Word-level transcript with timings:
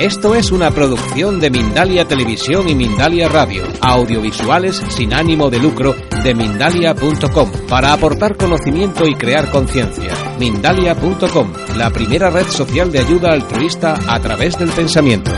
Esto 0.00 0.36
es 0.36 0.52
una 0.52 0.70
producción 0.70 1.40
de 1.40 1.50
Mindalia 1.50 2.06
Televisión 2.06 2.68
y 2.68 2.76
Mindalia 2.76 3.28
Radio, 3.28 3.64
audiovisuales 3.80 4.76
sin 4.90 5.12
ánimo 5.12 5.50
de 5.50 5.58
lucro 5.58 5.92
de 6.22 6.36
mindalia.com, 6.36 7.50
para 7.68 7.92
aportar 7.92 8.36
conocimiento 8.36 9.04
y 9.08 9.16
crear 9.16 9.50
conciencia. 9.50 10.12
Mindalia.com, 10.38 11.52
la 11.76 11.90
primera 11.90 12.30
red 12.30 12.46
social 12.46 12.92
de 12.92 13.00
ayuda 13.00 13.32
altruista 13.32 13.98
a 14.06 14.20
través 14.20 14.56
del 14.56 14.70
pensamiento. 14.70 15.32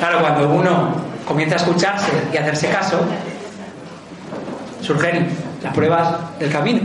Claro, 0.00 0.20
cuando 0.20 0.50
uno 0.50 0.96
comienza 1.28 1.54
a 1.54 1.58
escucharse 1.58 2.10
y 2.34 2.36
hacerse 2.36 2.70
caso, 2.70 2.98
surgen 4.82 5.28
las 5.62 5.72
pruebas 5.72 6.38
del 6.40 6.50
camino. 6.50 6.80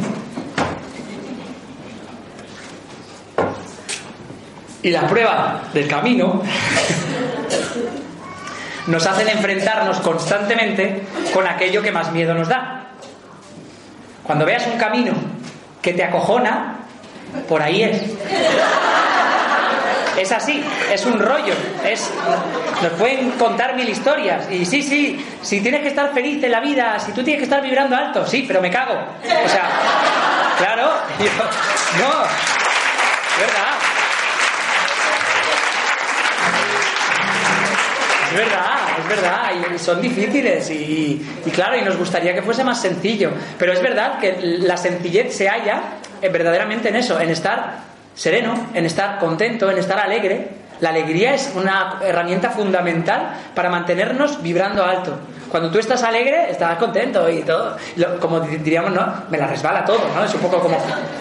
Y 4.83 4.89
las 4.89 5.03
pruebas 5.05 5.73
del 5.73 5.87
camino 5.87 6.41
nos 8.87 9.05
hacen 9.05 9.29
enfrentarnos 9.29 9.99
constantemente 9.99 11.03
con 11.33 11.45
aquello 11.47 11.81
que 11.83 11.91
más 11.91 12.11
miedo 12.11 12.33
nos 12.33 12.47
da. 12.47 12.85
Cuando 14.23 14.45
veas 14.45 14.65
un 14.67 14.77
camino 14.77 15.13
que 15.81 15.93
te 15.93 16.03
acojona, 16.03 16.77
por 17.47 17.61
ahí 17.61 17.83
es. 17.83 18.01
Es 20.17 20.31
así, 20.31 20.63
es 20.91 21.05
un 21.05 21.19
rollo, 21.19 21.53
es 21.85 22.11
nos 22.83 22.91
pueden 22.93 23.31
contar 23.31 23.75
mil 23.75 23.87
historias 23.87 24.43
y 24.51 24.65
sí, 24.65 24.83
sí, 24.83 25.25
si 25.41 25.61
tienes 25.61 25.81
que 25.81 25.87
estar 25.87 26.13
feliz 26.13 26.43
en 26.43 26.51
la 26.51 26.59
vida, 26.59 26.99
si 26.99 27.11
tú 27.13 27.23
tienes 27.23 27.39
que 27.39 27.45
estar 27.45 27.61
vibrando 27.61 27.95
alto, 27.95 28.27
sí, 28.27 28.43
pero 28.47 28.61
me 28.61 28.69
cago. 28.69 28.93
O 28.93 29.49
sea, 29.49 29.69
claro, 30.57 30.91
yo- 31.19 32.03
no, 32.03 32.09
verdad. 33.39 33.71
Es 38.31 38.37
verdad, 38.37 38.77
es 38.97 39.07
verdad, 39.09 39.51
y 39.75 39.77
son 39.77 40.01
difíciles 40.01 40.69
y, 40.71 41.21
y 41.45 41.51
claro, 41.51 41.77
y 41.77 41.81
nos 41.81 41.97
gustaría 41.97 42.33
que 42.33 42.41
fuese 42.41 42.63
más 42.63 42.81
sencillo, 42.81 43.31
pero 43.59 43.73
es 43.73 43.81
verdad 43.81 44.19
que 44.19 44.37
la 44.41 44.77
sencillez 44.77 45.35
se 45.35 45.49
halla 45.49 45.81
eh, 46.21 46.29
verdaderamente 46.29 46.89
en 46.89 46.95
eso, 46.95 47.19
en 47.19 47.29
estar 47.29 47.79
sereno, 48.15 48.69
en 48.73 48.85
estar 48.85 49.19
contento, 49.19 49.69
en 49.69 49.77
estar 49.77 49.99
alegre. 49.99 50.49
La 50.79 50.89
alegría 50.89 51.33
es 51.33 51.51
una 51.55 51.99
herramienta 52.03 52.49
fundamental 52.51 53.33
para 53.53 53.69
mantenernos 53.69 54.41
vibrando 54.41 54.83
alto. 54.83 55.19
Cuando 55.51 55.69
tú 55.69 55.77
estás 55.79 56.01
alegre, 56.03 56.49
estás 56.49 56.77
contento 56.77 57.29
y 57.29 57.43
todo. 57.43 57.75
Lo- 57.97 58.19
como 58.19 58.39
di- 58.39 58.57
diríamos, 58.57 58.91
¿no? 58.91 59.13
Me 59.29 59.37
la 59.37 59.47
resbala 59.47 59.83
todo, 59.85 59.99
¿no? 60.15 60.23
Es 60.23 60.33
un 60.33 60.39
poco 60.39 60.59
como, 60.59 60.77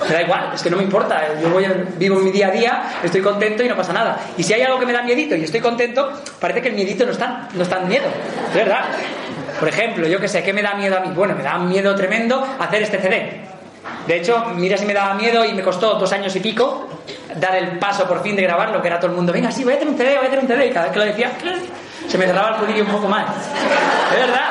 me 0.09 0.15
da 0.15 0.23
igual, 0.23 0.51
es 0.55 0.63
que 0.63 0.71
no 0.71 0.77
me 0.77 0.85
importa. 0.85 1.21
Yo 1.43 1.51
voy, 1.51 1.67
vivo 1.99 2.21
mi 2.21 2.31
día 2.31 2.47
a 2.47 2.51
día, 2.51 2.83
estoy 3.03 3.21
contento 3.21 3.63
y 3.65 3.69
no 3.69 3.77
pasa 3.77 3.93
nada. 3.93 4.19
Y 4.39 4.43
si 4.45 4.53
hay 4.55 4.63
algo 4.63 4.79
que 4.79 4.87
me 4.87 4.93
da 4.93 5.03
miedito 5.03 5.35
y 5.35 5.43
estoy 5.45 5.61
contento, 5.61 6.11
parece 6.41 6.63
que 6.63 6.69
el 6.69 6.75
miedito 6.75 7.05
no 7.05 7.13
es 7.13 7.19
tan, 7.19 7.49
no 7.55 7.63
es 7.63 7.69
tan 7.69 7.87
miedo. 7.89 8.07
Es 8.49 8.55
verdad. 8.55 8.85
Por 9.59 9.69
ejemplo, 9.69 10.07
yo 10.07 10.21
qué 10.21 10.29
sé, 10.29 10.43
¿qué 10.43 10.53
me 10.53 10.63
da 10.63 10.75
miedo 10.75 10.97
a 10.97 11.01
mí? 11.01 11.11
Bueno, 11.15 11.35
me 11.35 11.43
da 11.43 11.59
miedo 11.59 11.95
tremendo 11.95 12.47
hacer 12.59 12.83
este 12.83 12.99
CD. 12.99 13.41
De 14.07 14.17
hecho, 14.17 14.45
mira 14.55 14.77
si 14.79 14.87
me 14.87 14.95
daba 14.95 15.15
miedo 15.15 15.45
y 15.45 15.53
me 15.53 15.63
costó 15.63 15.95
dos 15.95 16.13
años 16.13 16.35
y 16.37 16.41
pico 16.41 16.89
dar 17.37 17.55
el 17.57 17.79
paso 17.79 18.07
por 18.07 18.23
fin 18.23 18.37
de 18.37 18.43
grabarlo, 18.43 18.81
que 18.81 18.89
era 18.89 18.99
todo 18.99 19.11
el 19.11 19.17
mundo, 19.17 19.33
venga, 19.33 19.51
sí, 19.51 19.63
voy 19.65 19.75
a 19.75 19.77
hacer 19.77 19.89
un 19.89 19.97
CD, 19.97 20.17
voy 20.17 20.25
a 20.25 20.29
hacer 20.29 20.39
un 20.39 20.47
CD. 20.47 20.67
Y 20.67 20.71
cada 20.71 20.85
vez 20.87 20.93
que 20.93 20.99
lo 20.99 21.05
decía, 21.05 21.31
se 22.11 22.19
me 22.19 22.27
cerraba 22.27 22.57
el 22.57 22.65
culillo 22.65 22.85
un 22.85 22.91
poco 22.91 23.09
más. 23.09 23.27
Es 24.13 24.19
verdad. 24.19 24.49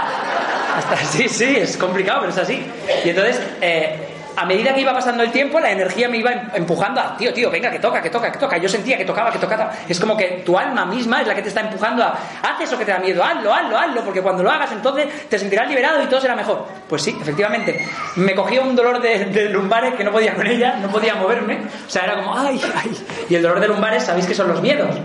Hasta, 0.77 0.95
sí, 1.11 1.27
sí, 1.27 1.55
es 1.57 1.77
complicado, 1.77 2.21
pero 2.21 2.31
es 2.31 2.37
así. 2.37 2.65
Y 3.03 3.09
entonces, 3.09 3.41
eh, 3.59 4.05
a 4.37 4.45
medida 4.45 4.73
que 4.73 4.79
iba 4.79 4.93
pasando 4.93 5.21
el 5.23 5.31
tiempo, 5.31 5.59
la 5.59 5.71
energía 5.71 6.07
me 6.07 6.15
iba 6.17 6.31
em- 6.31 6.49
empujando 6.53 7.01
a, 7.01 7.17
tío, 7.17 7.33
tío, 7.33 7.51
venga, 7.51 7.69
que 7.69 7.79
toca, 7.79 8.01
que 8.01 8.09
toca, 8.09 8.31
que 8.31 8.37
toca. 8.37 8.57
Yo 8.57 8.69
sentía 8.69 8.97
que 8.97 9.03
tocaba, 9.03 9.29
que 9.31 9.39
tocaba. 9.39 9.71
Es 9.89 9.99
como 9.99 10.15
que 10.15 10.43
tu 10.45 10.57
alma 10.57 10.85
misma 10.85 11.19
es 11.21 11.27
la 11.27 11.35
que 11.35 11.41
te 11.41 11.49
está 11.49 11.59
empujando 11.61 12.01
a, 12.03 12.11
haz 12.41 12.61
eso 12.61 12.77
que 12.77 12.85
te 12.85 12.91
da 12.91 12.99
miedo, 12.99 13.21
hazlo, 13.21 13.53
hazlo, 13.53 13.77
hazlo, 13.77 14.01
porque 14.05 14.21
cuando 14.21 14.41
lo 14.41 14.49
hagas 14.51 14.71
entonces 14.71 15.27
te 15.27 15.37
sentirás 15.37 15.67
liberado 15.67 16.01
y 16.01 16.05
todo 16.05 16.21
será 16.21 16.35
mejor. 16.37 16.65
Pues 16.87 17.01
sí, 17.01 17.17
efectivamente. 17.19 17.85
Me 18.15 18.33
cogía 18.33 18.61
un 18.61 18.73
dolor 18.73 19.01
de, 19.01 19.25
de 19.25 19.49
lumbares 19.49 19.95
que 19.95 20.05
no 20.05 20.11
podía 20.11 20.33
con 20.33 20.47
ella, 20.47 20.77
no 20.81 20.87
podía 20.89 21.15
moverme. 21.15 21.59
O 21.85 21.89
sea, 21.89 22.03
era 22.05 22.15
como, 22.15 22.37
ay, 22.39 22.61
ay. 22.75 22.97
Y 23.29 23.35
el 23.35 23.41
dolor 23.41 23.59
de 23.59 23.67
lumbares, 23.67 24.03
sabéis 24.05 24.25
que 24.27 24.35
son 24.35 24.47
los 24.47 24.61
miedos. 24.61 24.95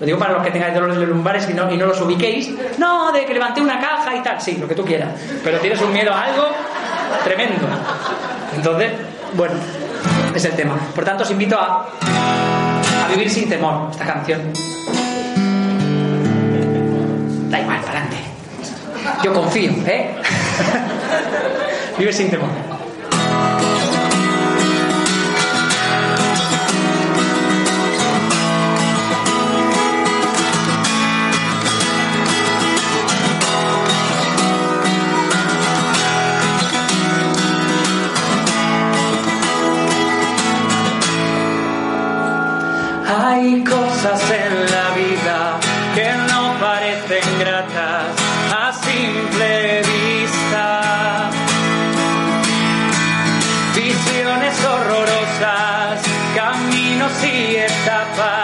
Lo 0.00 0.06
digo 0.06 0.18
para 0.18 0.32
los 0.32 0.42
que 0.42 0.50
tengáis 0.50 0.74
dolores 0.74 0.98
de 0.98 1.06
lumbares 1.06 1.48
y 1.50 1.52
no, 1.52 1.70
y 1.70 1.76
no 1.76 1.84
los 1.86 2.00
ubiquéis. 2.00 2.50
No, 2.78 3.12
de 3.12 3.26
que 3.26 3.34
levanté 3.34 3.60
una 3.60 3.78
caja 3.78 4.16
y 4.16 4.22
tal. 4.22 4.40
Sí, 4.40 4.56
lo 4.58 4.66
que 4.66 4.74
tú 4.74 4.82
quieras. 4.82 5.10
Pero 5.44 5.58
tienes 5.58 5.80
un 5.82 5.92
miedo 5.92 6.10
a 6.12 6.22
algo 6.22 6.46
tremendo. 7.22 7.66
Entonces, 8.56 8.92
bueno, 9.34 9.54
es 10.34 10.44
el 10.44 10.52
tema. 10.52 10.76
Por 10.94 11.04
tanto, 11.04 11.22
os 11.22 11.30
invito 11.30 11.58
a, 11.58 11.86
a 13.04 13.08
vivir 13.08 13.28
sin 13.28 13.46
temor 13.46 13.88
esta 13.90 14.06
canción. 14.06 14.40
Da 17.50 17.60
igual, 17.60 17.80
para 17.80 18.00
adelante. 18.00 18.16
Yo 19.22 19.34
confío, 19.34 19.72
¿eh? 19.86 20.14
Vive 21.98 22.12
sin 22.12 22.30
temor. 22.30 22.48
Hay 43.32 43.62
cosas 43.62 44.20
en 44.28 44.72
la 44.72 44.90
vida 44.90 45.60
que 45.94 46.10
no 46.32 46.52
parecen 46.58 47.38
gratas 47.38 48.06
a 48.52 48.72
simple 48.72 49.82
vista. 49.82 51.30
Visiones 53.76 54.64
horrorosas, 54.64 56.00
caminos 56.34 57.12
y 57.22 57.54
etapas 57.54 58.39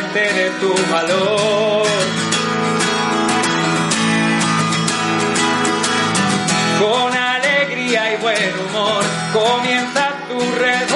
de 0.00 0.50
tu 0.60 0.72
valor. 0.92 1.86
Con 6.78 7.16
alegría 7.16 8.14
y 8.14 8.16
buen 8.18 8.54
humor 8.60 9.04
comienza 9.32 10.14
tu 10.28 10.38
revolución. 10.38 10.87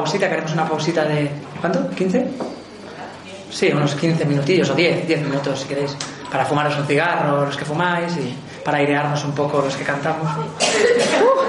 Pausita. 0.00 0.28
Queremos 0.28 0.52
una 0.52 0.66
pausita 0.66 1.04
de. 1.04 1.30
¿Cuánto? 1.60 1.90
¿15? 1.90 2.26
Sí, 3.50 3.70
unos 3.72 3.94
15 3.94 4.24
minutillos 4.24 4.70
o 4.70 4.74
10, 4.74 5.06
10 5.06 5.22
minutos 5.22 5.60
si 5.60 5.68
queréis. 5.68 5.96
Para 6.30 6.44
fumaros 6.46 6.78
un 6.78 6.86
cigarro, 6.86 7.44
los 7.44 7.56
que 7.56 7.64
fumáis, 7.64 8.16
y 8.16 8.34
para 8.64 8.78
airearnos 8.78 9.24
un 9.24 9.32
poco 9.32 9.60
los 9.60 9.76
que 9.76 9.84
cantamos. 9.84 10.28
¡Uh! 10.36 11.40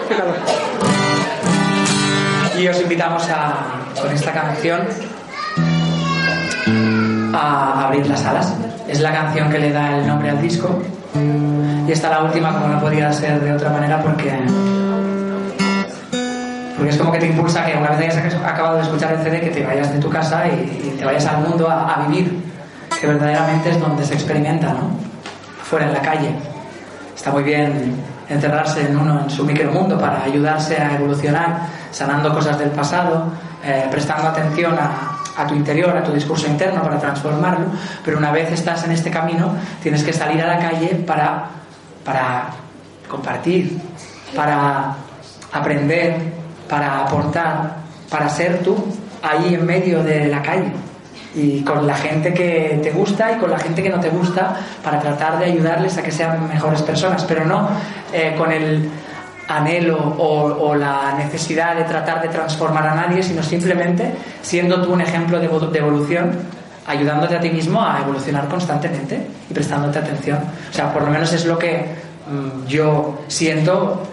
Y 2.60 2.68
os 2.68 2.82
invitamos 2.82 3.28
a, 3.30 3.86
con 4.00 4.12
esta 4.12 4.34
canción 4.34 4.82
a 7.34 7.86
abrir 7.86 8.06
las 8.08 8.26
alas. 8.26 8.54
Es 8.88 9.00
la 9.00 9.14
canción 9.14 9.50
que 9.50 9.60
le 9.60 9.72
da 9.72 9.98
el 9.98 10.08
nombre 10.08 10.30
al 10.32 10.42
disco. 10.42 10.82
Y 11.88 11.92
esta 11.92 12.10
la 12.10 12.24
última, 12.24 12.52
como 12.54 12.68
no 12.68 12.82
podía 12.82 13.12
ser 13.14 13.40
de 13.40 13.54
otra 13.54 13.70
manera, 13.70 14.02
porque 14.02 14.32
porque 16.82 16.96
es 16.96 17.00
como 17.00 17.12
que 17.12 17.20
te 17.20 17.28
impulsa 17.28 17.64
que 17.64 17.78
una 17.78 17.92
vez 17.92 18.18
hayas 18.18 18.34
acabado 18.34 18.78
de 18.78 18.82
escuchar 18.82 19.14
el 19.14 19.20
CD 19.20 19.40
que 19.40 19.52
te 19.52 19.64
vayas 19.64 19.94
de 19.94 20.00
tu 20.00 20.10
casa 20.10 20.48
y, 20.48 20.88
y 20.88 20.96
te 20.98 21.06
vayas 21.06 21.28
al 21.28 21.48
mundo 21.48 21.70
a, 21.70 21.94
a, 21.94 22.08
vivir, 22.08 22.42
que 23.00 23.06
verdaderamente 23.06 23.70
es 23.70 23.80
donde 23.80 24.04
se 24.04 24.16
experimenta, 24.16 24.74
¿no? 24.74 24.90
Fuera 25.62 25.86
en 25.86 25.94
la 25.94 26.02
calle. 26.02 26.32
Está 27.16 27.30
muy 27.30 27.44
bien 27.44 27.98
encerrarse 28.28 28.82
en 28.82 28.98
uno, 28.98 29.22
en 29.22 29.30
su 29.30 29.46
micromundo, 29.46 30.00
para 30.00 30.24
ayudarse 30.24 30.76
a 30.82 30.96
evolucionar, 30.96 31.68
sanando 31.92 32.34
cosas 32.34 32.58
del 32.58 32.72
pasado, 32.72 33.26
eh, 33.64 33.86
prestando 33.92 34.30
atención 34.30 34.74
a, 34.74 35.20
a 35.40 35.46
tu 35.46 35.54
interior, 35.54 35.96
a 35.96 36.04
tu 36.04 36.12
discurso 36.12 36.48
interno 36.48 36.82
para 36.82 36.98
transformarlo, 36.98 37.68
pero 38.04 38.18
una 38.18 38.32
vez 38.32 38.52
estás 38.52 38.86
en 38.86 38.92
este 38.94 39.12
camino, 39.12 39.54
tienes 39.84 40.04
que 40.04 40.14
salir 40.14 40.42
a 40.42 40.48
la 40.48 40.58
calle 40.58 40.96
para, 41.06 41.46
para 42.04 42.46
compartir, 43.08 43.80
para 44.36 44.96
aprender, 45.54 46.41
para 46.72 47.02
aportar, 47.02 47.76
para 48.10 48.30
ser 48.30 48.60
tú 48.60 48.78
ahí 49.22 49.56
en 49.56 49.66
medio 49.66 50.02
de 50.02 50.28
la 50.28 50.42
calle 50.42 50.72
y 51.36 51.62
con 51.64 51.86
la 51.86 51.96
gente 51.96 52.34
que 52.34 52.80
te 52.82 52.92
gusta 52.92 53.34
y 53.34 53.36
con 53.36 53.52
la 53.52 53.60
gente 53.60 53.84
que 53.84 53.90
no 53.90 54.00
te 54.00 54.10
gusta 54.10 54.56
para 54.82 55.00
tratar 55.02 55.38
de 55.38 55.46
ayudarles 55.46 55.98
a 55.98 56.02
que 56.02 56.12
sean 56.12 56.48
mejores 56.48 56.82
personas, 56.82 57.26
pero 57.26 57.44
no 57.44 57.70
eh, 58.14 58.36
con 58.38 58.54
el 58.54 58.90
anhelo 59.50 59.98
o, 60.18 60.74
la 60.76 61.14
necesidad 61.18 61.76
de 61.76 61.84
tratar 61.84 62.22
de 62.22 62.30
transformar 62.30 62.88
a 62.88 62.96
nadie, 62.96 63.22
sino 63.22 63.44
simplemente 63.44 64.14
siendo 64.42 64.82
tú 64.82 64.94
un 64.94 65.02
ejemplo 65.02 65.40
de, 65.40 65.50
de 65.50 65.80
evolución, 65.80 66.32
ayudándote 66.88 67.36
a 67.36 67.42
ti 67.42 67.50
mismo 67.50 67.84
a 67.84 68.00
evolucionar 68.00 68.48
constantemente 68.48 69.28
y 69.50 69.54
prestándote 69.54 70.00
atención. 70.00 70.40
O 70.70 70.74
sea, 70.74 70.94
por 70.94 71.04
lo 71.04 71.12
menos 71.12 71.34
es 71.34 71.46
lo 71.46 71.60
que 71.60 71.84
mmm, 72.30 72.66
yo 72.66 73.20
siento 73.28 74.08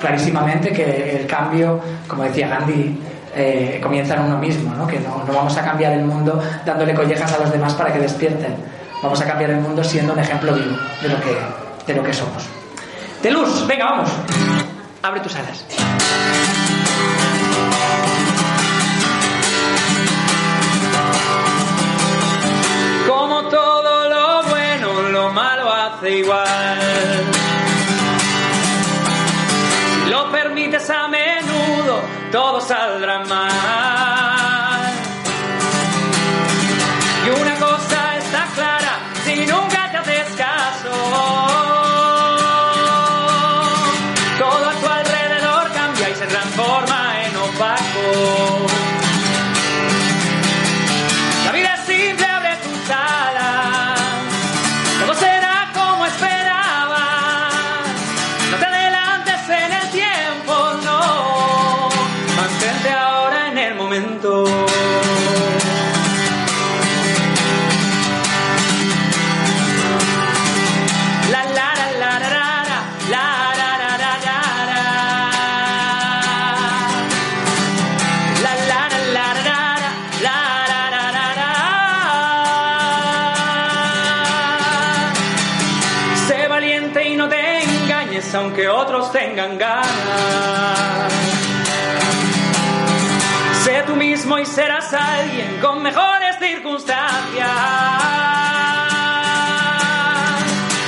clarísimamente 0.00 0.72
que 0.72 1.20
el 1.20 1.26
cambio, 1.26 1.80
como 2.08 2.24
decía 2.24 2.48
Gandhi, 2.48 2.98
eh, 3.34 3.78
comienza 3.82 4.14
en 4.14 4.22
uno 4.22 4.38
mismo, 4.38 4.74
¿no? 4.74 4.86
que 4.86 4.98
no, 4.98 5.22
no, 5.24 5.32
vamos 5.32 5.56
a 5.56 5.64
cambiar 5.64 5.92
el 5.92 6.04
mundo 6.04 6.42
dándole 6.64 6.94
collejas 6.94 7.32
a 7.32 7.38
los 7.38 7.52
demás 7.52 7.74
para 7.74 7.92
que 7.92 8.00
despierten. 8.00 8.56
Vamos 9.02 9.20
a 9.20 9.24
cambiar 9.24 9.50
el 9.50 9.60
mundo 9.60 9.84
siendo 9.84 10.12
un 10.12 10.18
ejemplo 10.18 10.52
vivo 10.52 10.76
de 11.00 11.08
lo 11.08 11.20
que, 11.20 11.38
de 11.86 11.94
lo 11.94 12.02
que 12.02 12.12
somos. 12.12 12.44
De 13.22 13.30
luz, 13.30 13.66
venga, 13.66 13.84
vamos. 13.84 14.10
Abre 15.02 15.20
tus 15.20 15.34
alas. 15.36 15.64
Como 23.08 23.42
todo 23.44 24.08
lo 24.08 24.42
bueno, 24.50 25.02
lo 25.10 25.30
malo 25.30 25.72
hace 25.72 26.18
igual. 26.18 27.39
a 30.76 31.08
menudo, 31.08 32.02
todo 32.30 32.60
saldrá 32.60 33.24
mal. 33.24 33.89
aunque 88.40 88.68
otros 88.68 89.12
tengan 89.12 89.58
ganas. 89.58 91.12
Sé 93.64 93.82
tú 93.86 93.94
mismo 93.94 94.38
y 94.38 94.46
serás 94.46 94.92
alguien 94.94 95.58
con 95.60 95.82
mejores 95.82 96.38
circunstancias. 96.38 97.50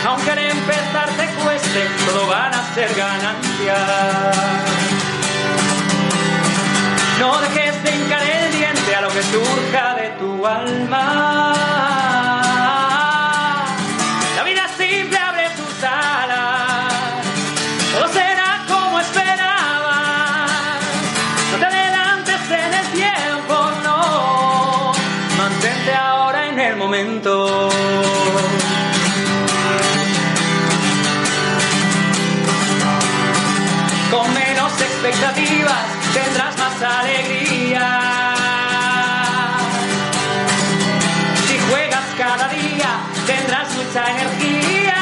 Aunque 0.06 0.30
al 0.30 0.38
empezar 0.38 1.08
te 1.10 1.26
cueste, 1.44 1.80
todo 2.06 2.26
van 2.26 2.54
a 2.54 2.74
ser 2.74 2.88
ganancias. 2.94 3.78
No 7.20 7.38
dejes 7.42 7.84
de 7.84 7.96
hincar 7.96 8.22
el 8.22 8.52
diente 8.52 8.96
a 8.96 9.00
lo 9.02 9.08
que 9.08 9.22
surja 9.22 9.94
de 9.96 10.08
tu 10.18 10.46
alma. 10.46 11.91
expectativas, 35.04 35.84
tendrás 36.14 36.56
más 36.58 36.82
alegría. 37.00 38.34
Si 41.46 41.58
juegas 41.68 42.04
cada 42.16 42.48
día, 42.48 42.90
tendrás 43.26 43.74
mucha 43.74 44.10
energía. 44.10 44.94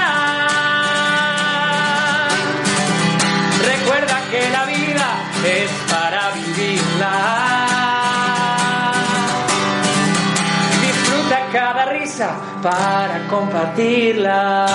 Recuerda 3.62 4.21
que 4.30 4.50
la 4.50 4.64
vida 4.64 5.09
es 5.45 5.71
para 5.92 6.30
vivirla. 6.30 7.14
Disfruta 10.80 11.38
cada 11.52 11.85
risa 11.87 12.37
para 12.62 13.28
compartirla. 13.28 14.66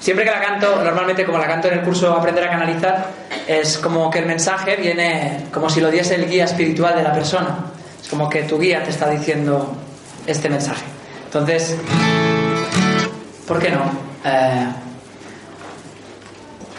Siempre 0.00 0.24
que 0.24 0.30
la 0.30 0.40
canto, 0.40 0.82
normalmente 0.82 1.24
como 1.24 1.38
la 1.38 1.46
canto 1.46 1.68
en 1.68 1.74
el 1.78 1.84
curso 1.84 2.12
Aprender 2.12 2.44
a 2.44 2.50
Canalizar, 2.50 3.06
es 3.46 3.78
como 3.78 4.10
que 4.10 4.20
el 4.20 4.26
mensaje 4.26 4.76
viene 4.76 5.46
como 5.52 5.68
si 5.68 5.80
lo 5.80 5.90
diese 5.90 6.14
el 6.14 6.28
guía 6.28 6.44
espiritual 6.44 6.96
de 6.96 7.02
la 7.02 7.12
persona. 7.12 7.66
Es 8.02 8.08
como 8.08 8.28
que 8.28 8.42
tu 8.42 8.58
guía 8.58 8.82
te 8.82 8.90
está 8.90 9.08
diciendo 9.08 9.76
este 10.26 10.48
mensaje. 10.48 10.84
Entonces, 11.26 11.76
¿por 13.46 13.60
qué 13.60 13.70
no? 13.70 13.82
Eh, 14.24 14.66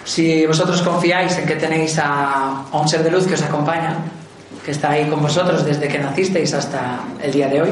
si 0.04 0.46
vosotros 0.46 0.82
confiáis 0.82 1.38
en 1.38 1.46
que 1.46 1.56
tenéis 1.56 1.98
a, 2.00 2.66
a 2.72 2.78
un 2.78 2.90
ser 2.90 3.04
de 3.04 3.12
luz 3.12 3.28
que 3.28 3.36
os 3.36 3.42
acompaña, 3.44 3.96
que 4.66 4.72
está 4.72 4.92
ahí 4.92 5.08
con 5.10 5.22
vosotros 5.22 5.64
desde 5.64 5.88
que 5.88 6.00
nacisteis 6.00 6.54
hasta 6.54 7.00
el 7.22 7.32
día 7.32 7.48
de 7.48 7.62
hoy, 7.62 7.72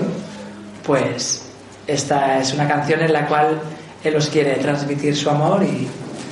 pues 0.85 1.45
esta 1.85 2.39
es 2.39 2.53
una 2.53 2.67
canción 2.67 3.01
en 3.01 3.13
la 3.13 3.27
cual 3.27 3.59
Él 4.03 4.15
os 4.15 4.27
quiere 4.27 4.55
transmitir 4.55 5.15
su 5.15 5.29
amor 5.29 5.63
y 5.63 5.87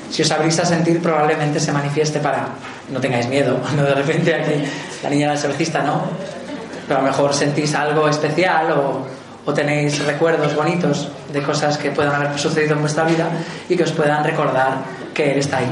si 0.10 0.22
os 0.22 0.32
abrís 0.32 0.58
a 0.60 0.66
sentir 0.66 1.02
probablemente 1.02 1.60
se 1.60 1.72
manifieste 1.72 2.20
para... 2.20 2.48
No 2.90 3.02
tengáis 3.02 3.28
miedo, 3.28 3.60
no 3.76 3.84
de 3.84 3.94
repente 3.94 4.34
aquí 4.34 4.64
la 5.04 5.10
niña 5.10 5.28
del 5.28 5.38
exorcista 5.38 5.84
no, 5.84 6.04
pero 6.88 7.00
a 7.00 7.04
lo 7.04 7.10
mejor 7.10 7.34
sentís 7.34 7.76
algo 7.76 8.08
especial 8.08 8.72
o, 8.72 9.06
o 9.46 9.54
tenéis 9.54 10.04
recuerdos 10.06 10.56
bonitos 10.56 11.10
de 11.32 11.42
cosas 11.44 11.78
que 11.78 11.92
puedan 11.92 12.16
haber 12.16 12.40
sucedido 12.40 12.74
en 12.76 12.82
vuestra 12.82 13.04
vida 13.04 13.30
y 13.68 13.76
que 13.76 13.84
os 13.84 13.92
puedan 13.92 14.24
recordar 14.24 14.78
que 15.14 15.32
Él 15.32 15.40
está 15.40 15.58
ahí 15.58 15.72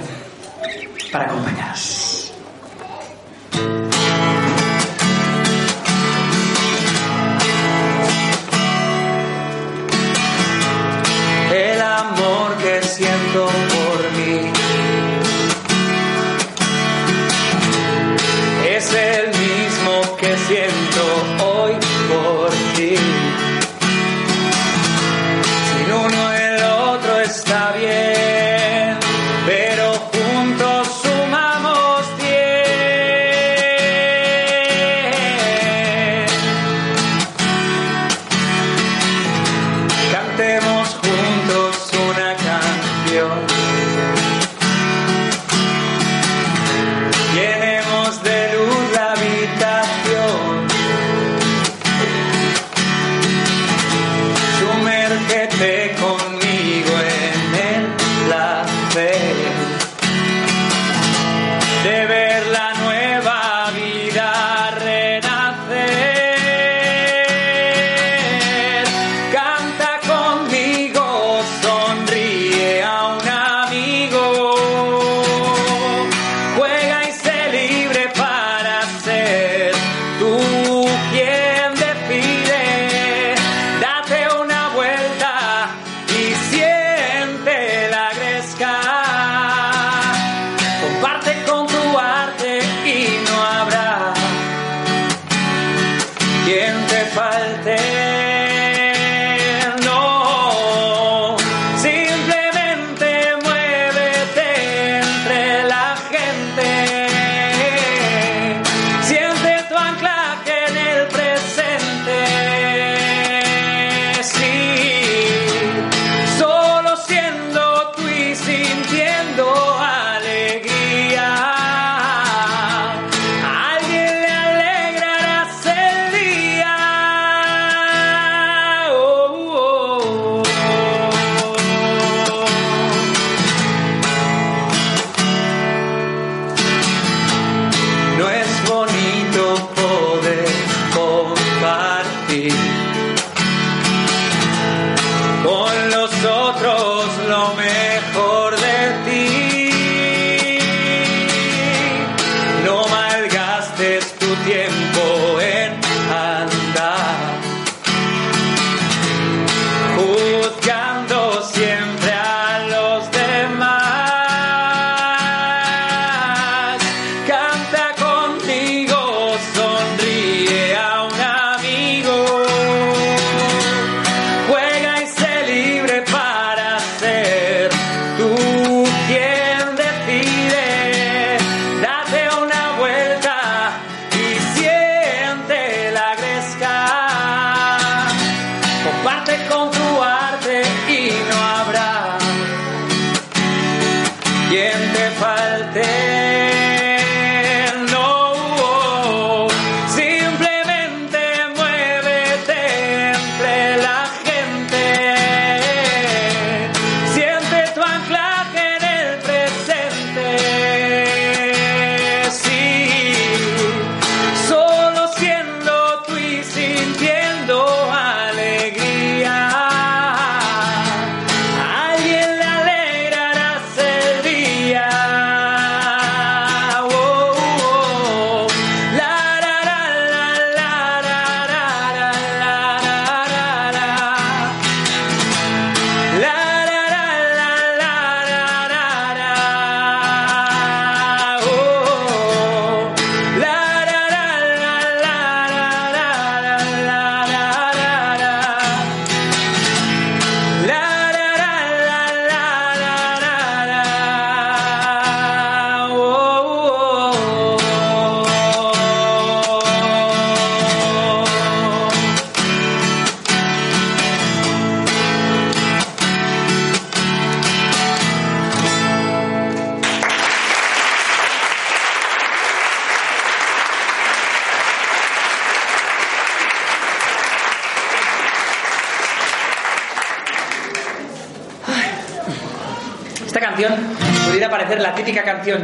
para 1.11 1.25
acompañaros. 1.25 2.14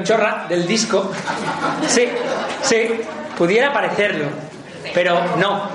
Chorra 0.03 0.45
del 0.47 0.65
disco. 0.67 1.11
Sí, 1.87 2.07
sí, 2.61 3.01
pudiera 3.37 3.73
parecerlo, 3.73 4.25
pero 4.93 5.35
no. 5.37 5.69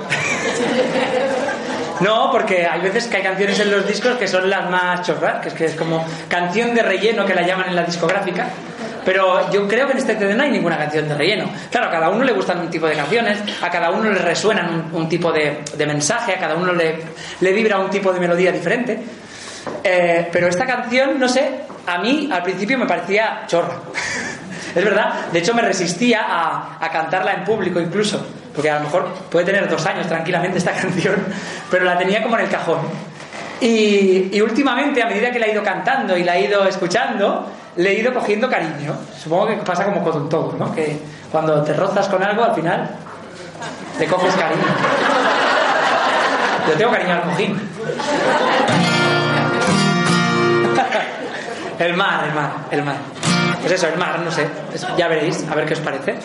No, 1.99 2.29
porque 2.31 2.65
hay 2.65 2.81
veces 2.81 3.07
que 3.07 3.17
hay 3.17 3.23
canciones 3.23 3.59
en 3.59 3.71
los 3.71 3.87
discos 3.87 4.17
que 4.17 4.27
son 4.27 4.49
las 4.49 4.69
más 4.69 5.01
chorras, 5.05 5.41
que 5.41 5.47
es 5.49 5.53
que 5.53 5.65
es 5.65 5.75
como 5.75 6.05
canción 6.27 6.75
de 6.75 6.83
relleno 6.83 7.25
que 7.25 7.33
la 7.33 7.41
llaman 7.41 7.69
en 7.69 7.75
la 7.75 7.83
discográfica. 7.83 8.47
Pero 9.03 9.49
yo 9.51 9.67
creo 9.67 9.87
que 9.87 9.93
en 9.93 9.99
este 9.99 10.17
CD 10.17 10.35
no 10.35 10.43
hay 10.43 10.51
ninguna 10.51 10.77
canción 10.77 11.07
de 11.07 11.15
relleno. 11.15 11.49
Claro, 11.71 11.87
a 11.87 11.91
cada 11.91 12.09
uno 12.09 12.25
le 12.25 12.33
gustan 12.33 12.59
un 12.59 12.69
tipo 12.69 12.87
de 12.87 12.93
canciones, 12.93 13.39
a 13.61 13.69
cada 13.69 13.89
uno 13.89 14.11
le 14.11 14.19
resuenan 14.19 14.89
un, 14.91 15.07
tipo 15.07 15.31
de, 15.31 15.63
mensaje, 15.87 16.33
a 16.33 16.39
cada 16.39 16.55
uno 16.55 16.73
le, 16.73 16.99
le 17.39 17.53
vibra 17.53 17.79
un 17.79 17.89
tipo 17.89 18.11
de 18.11 18.19
melodía 18.19 18.51
diferente. 18.51 18.99
Eh, 19.83 20.27
pero 20.31 20.47
esta 20.47 20.65
canción, 20.65 21.17
no 21.17 21.29
sé, 21.29 21.61
a 21.87 21.97
mí 21.99 22.29
al 22.31 22.43
principio 22.43 22.77
me 22.77 22.85
parecía 22.85 23.43
chorra. 23.47 23.75
es 24.75 24.83
verdad, 24.83 25.27
de 25.31 25.39
hecho 25.39 25.53
me 25.53 25.61
resistía 25.61 26.25
a, 26.79 26.89
cantarla 26.91 27.33
en 27.33 27.43
público 27.43 27.79
incluso, 27.79 28.23
porque 28.53 28.69
a 28.69 28.75
lo 28.75 28.81
mejor 28.81 29.07
puede 29.31 29.45
tener 29.45 29.67
dos 29.69 29.85
años 29.85 30.05
tranquilamente 30.07 30.57
esta 30.57 30.71
canción, 30.81 31.15
pero 31.71 31.85
la 31.85 31.97
tenía 31.97 32.21
como 32.21 32.37
en 32.37 32.45
el 32.45 32.51
cajón. 32.51 32.79
Y, 33.59 34.39
últimamente, 34.39 35.01
a 35.01 35.07
medida 35.07 35.31
que 35.31 35.39
la 35.39 35.47
he 35.47 35.51
ido 35.51 35.63
cantando 35.63 36.15
y 36.15 36.23
la 36.23 36.37
he 36.37 36.45
ido 36.45 36.67
escuchando, 36.67 37.51
le 37.77 37.89
he 37.89 37.99
ido 38.01 38.13
cogiendo 38.13 38.47
cariño. 38.47 38.95
Supongo 39.17 39.47
que 39.47 39.55
pasa 39.55 39.83
como 39.85 40.03
con 40.03 40.29
todo, 40.29 40.55
¿no? 40.59 40.75
Que 40.75 40.99
cuando 41.31 41.63
te 41.63 41.73
rozas 41.73 42.07
con 42.07 42.21
algo, 42.21 42.43
al 42.43 42.53
final 42.53 42.87
le 43.97 44.05
coges 44.05 44.35
cariño. 44.35 44.61
Yo 46.67 46.73
tengo 46.73 46.91
cariño 46.91 47.13
al 47.13 47.21
cojín. 47.21 47.59
El 51.79 51.95
mar, 51.95 52.23
el 52.27 52.33
mar, 52.33 52.51
el 52.71 52.83
mar. 52.83 52.95
Pues 53.61 53.71
eso, 53.73 53.87
el 53.87 53.97
mar, 53.97 54.19
no 54.19 54.31
sé. 54.31 54.47
Es- 54.73 54.85
ya 54.97 55.07
veréis, 55.07 55.45
a 55.49 55.55
ver 55.55 55.65
qué 55.65 55.73
os 55.73 55.79
parece. 55.79 56.15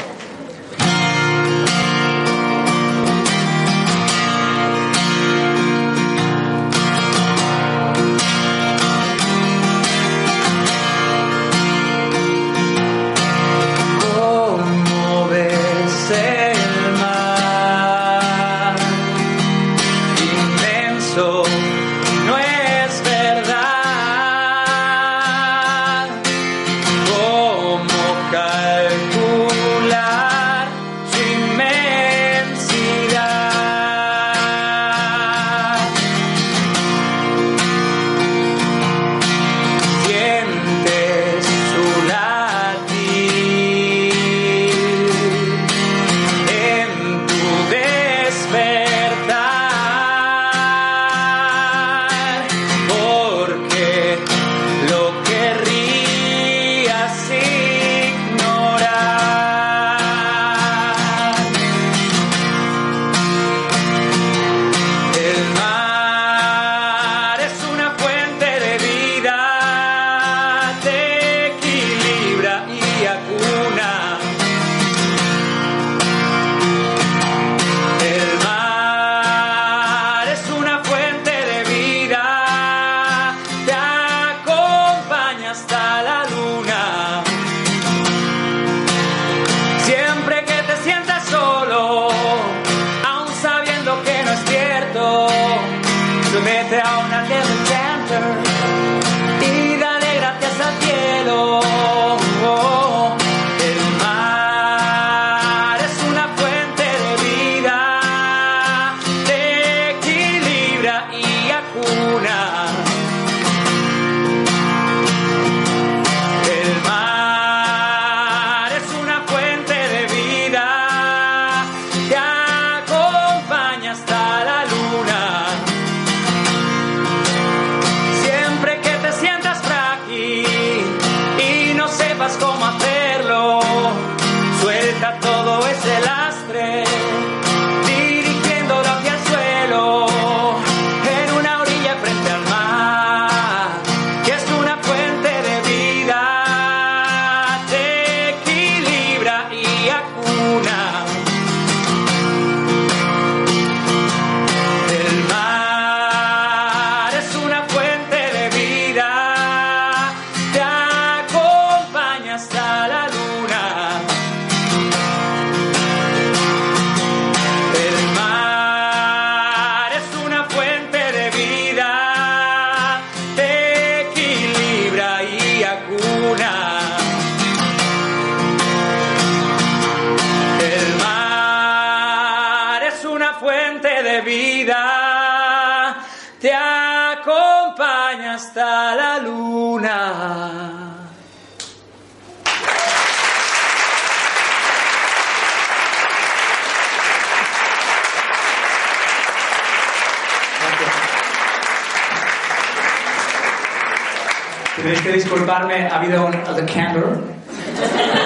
Ha 205.70 205.96
habido 205.96 206.26
un 206.26 206.32
The 206.32 206.92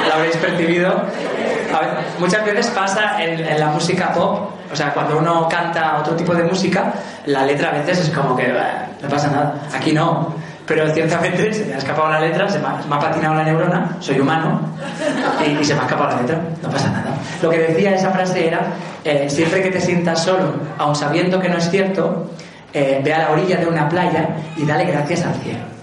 lo 0.08 0.14
habréis 0.14 0.36
percibido. 0.36 1.02
Muchas 2.18 2.44
veces 2.44 2.68
pasa 2.68 3.22
en, 3.22 3.58
la 3.58 3.66
música 3.68 4.12
pop, 4.12 4.50
o 4.72 4.76
sea, 4.76 4.92
cuando 4.92 5.18
uno 5.18 5.48
canta 5.48 5.98
otro 5.98 6.14
tipo 6.14 6.34
de 6.34 6.44
música, 6.44 6.92
la 7.26 7.44
letra 7.44 7.70
a 7.70 7.72
veces 7.72 8.00
es 8.00 8.10
como 8.10 8.36
que 8.36 8.48
no 9.02 9.08
pasa 9.08 9.28
nada. 9.28 9.54
Aquí 9.74 9.92
no, 9.92 10.34
pero 10.66 10.88
ciertamente 10.92 11.52
se 11.52 11.66
me 11.66 11.74
ha 11.74 11.78
escapado 11.78 12.10
la 12.10 12.20
letra, 12.20 12.48
se 12.48 12.58
me 12.58 12.66
ha, 12.66 12.80
me 12.88 12.94
ha 12.94 12.98
patinado 12.98 13.34
la 13.34 13.44
neurona, 13.44 13.96
soy 14.00 14.18
humano, 14.18 14.60
y, 15.46 15.50
y, 15.60 15.64
se 15.64 15.74
me 15.74 15.80
ha 15.80 15.84
escapado 15.84 16.16
la 16.16 16.22
letra, 16.22 16.40
no 16.62 16.70
pasa 16.70 16.88
nada. 16.90 17.14
Lo 17.42 17.50
que 17.50 17.58
decía 17.58 17.94
esa 17.94 18.10
frase 18.10 18.48
era, 18.48 18.60
eh, 19.04 19.28
siempre 19.28 19.62
que 19.62 19.70
te 19.70 19.80
sientas 19.80 20.22
solo, 20.24 20.54
aun 20.78 20.96
sabiendo 20.96 21.38
que 21.40 21.48
no 21.48 21.58
es 21.58 21.70
cierto, 21.70 22.30
eh, 22.72 23.00
ve 23.04 23.12
a 23.12 23.18
la 23.18 23.30
orilla 23.30 23.58
de 23.58 23.66
una 23.66 23.88
playa 23.88 24.28
y 24.56 24.64
dale 24.64 24.84
gracias 24.84 25.24
al 25.24 25.34
cielo. 25.34 25.75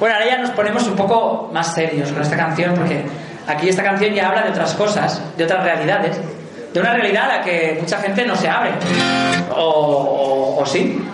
Bueno, 0.00 0.14
ahora 0.14 0.26
ya 0.26 0.38
nos 0.38 0.50
ponemos 0.50 0.86
un 0.86 0.96
poco 0.96 1.50
más 1.52 1.74
serios 1.74 2.10
con 2.10 2.22
esta 2.22 2.34
canción 2.34 2.74
porque 2.74 3.04
aquí 3.46 3.68
esta 3.68 3.82
canción 3.82 4.14
ya 4.14 4.28
habla 4.28 4.42
de 4.44 4.50
otras 4.50 4.72
cosas, 4.72 5.22
de 5.36 5.44
otras 5.44 5.62
realidades, 5.62 6.18
de 6.72 6.80
una 6.80 6.94
realidad 6.94 7.30
a 7.30 7.36
la 7.36 7.42
que 7.42 7.76
mucha 7.78 7.98
gente 7.98 8.24
no 8.26 8.34
se 8.34 8.48
abre. 8.48 8.72
O, 9.54 10.62
sí. 10.64 11.06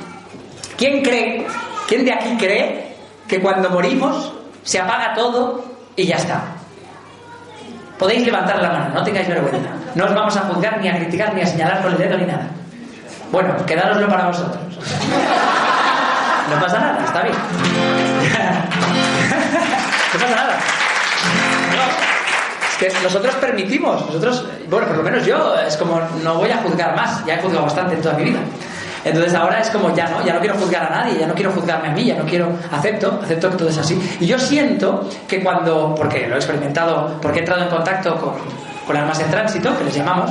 ¿Quién 0.78 1.02
cree, 1.02 1.44
quién 1.88 2.04
de 2.04 2.12
aquí 2.12 2.36
cree 2.38 2.94
que 3.26 3.40
cuando 3.40 3.70
morimos 3.70 4.32
se 4.62 4.78
apaga 4.78 5.14
todo 5.14 5.64
y 5.96 6.04
ya 6.06 6.16
está? 6.16 6.44
Podéis 7.98 8.24
levantar 8.24 8.62
la 8.62 8.70
mano, 8.70 8.94
no 8.94 9.02
tengáis 9.02 9.26
vergüenza. 9.26 9.70
No 9.96 10.04
os 10.04 10.14
vamos 10.14 10.36
a 10.36 10.42
juzgar, 10.42 10.80
ni 10.80 10.88
a 10.88 10.96
criticar, 10.96 11.34
ni 11.34 11.40
a 11.40 11.46
señalar 11.46 11.82
con 11.82 11.90
el 11.90 11.98
dedo, 11.98 12.18
ni 12.18 12.26
nada. 12.26 12.50
Bueno, 13.32 13.56
quedároslo 13.66 14.08
para 14.08 14.28
vosotros. 14.28 14.78
No 16.48 16.60
pasa 16.60 16.78
nada, 16.78 17.04
está 17.04 17.22
bien. 17.22 17.95
No 20.16 20.22
pasa 20.22 20.36
nada. 20.36 20.58
No. 21.72 22.86
Es 22.86 22.92
que 22.92 23.02
nosotros 23.02 23.34
permitimos, 23.36 24.06
nosotros, 24.06 24.44
bueno, 24.68 24.86
por 24.86 24.96
lo 24.98 25.02
menos 25.02 25.24
yo, 25.24 25.54
es 25.66 25.76
como 25.76 26.00
no 26.22 26.34
voy 26.34 26.50
a 26.50 26.58
juzgar 26.58 26.94
más, 26.94 27.24
ya 27.24 27.34
he 27.34 27.42
juzgado 27.42 27.64
bastante 27.64 27.94
en 27.94 28.02
toda 28.02 28.14
mi 28.14 28.24
vida. 28.24 28.40
Entonces 29.04 29.34
ahora 29.34 29.60
es 29.60 29.70
como 29.70 29.94
ya 29.94 30.08
no, 30.08 30.24
ya 30.24 30.34
no 30.34 30.40
quiero 30.40 30.56
juzgar 30.56 30.84
a 30.84 30.90
nadie, 30.90 31.20
ya 31.20 31.26
no 31.28 31.34
quiero 31.34 31.52
juzgarme 31.52 31.88
a 31.88 31.92
mí, 31.92 32.04
ya 32.06 32.16
no 32.16 32.24
quiero, 32.24 32.50
acepto, 32.72 33.20
acepto 33.22 33.50
que 33.50 33.56
todo 33.56 33.68
es 33.68 33.78
así. 33.78 34.16
Y 34.20 34.26
yo 34.26 34.38
siento 34.38 35.08
que 35.28 35.42
cuando, 35.42 35.94
porque 35.94 36.26
lo 36.26 36.34
he 36.34 36.38
experimentado, 36.38 37.18
porque 37.22 37.38
he 37.38 37.42
entrado 37.42 37.62
en 37.62 37.68
contacto 37.68 38.16
con, 38.16 38.34
con 38.84 38.96
almas 38.96 39.20
en 39.20 39.30
tránsito, 39.30 39.78
que 39.78 39.84
les 39.84 39.94
llamamos, 39.94 40.30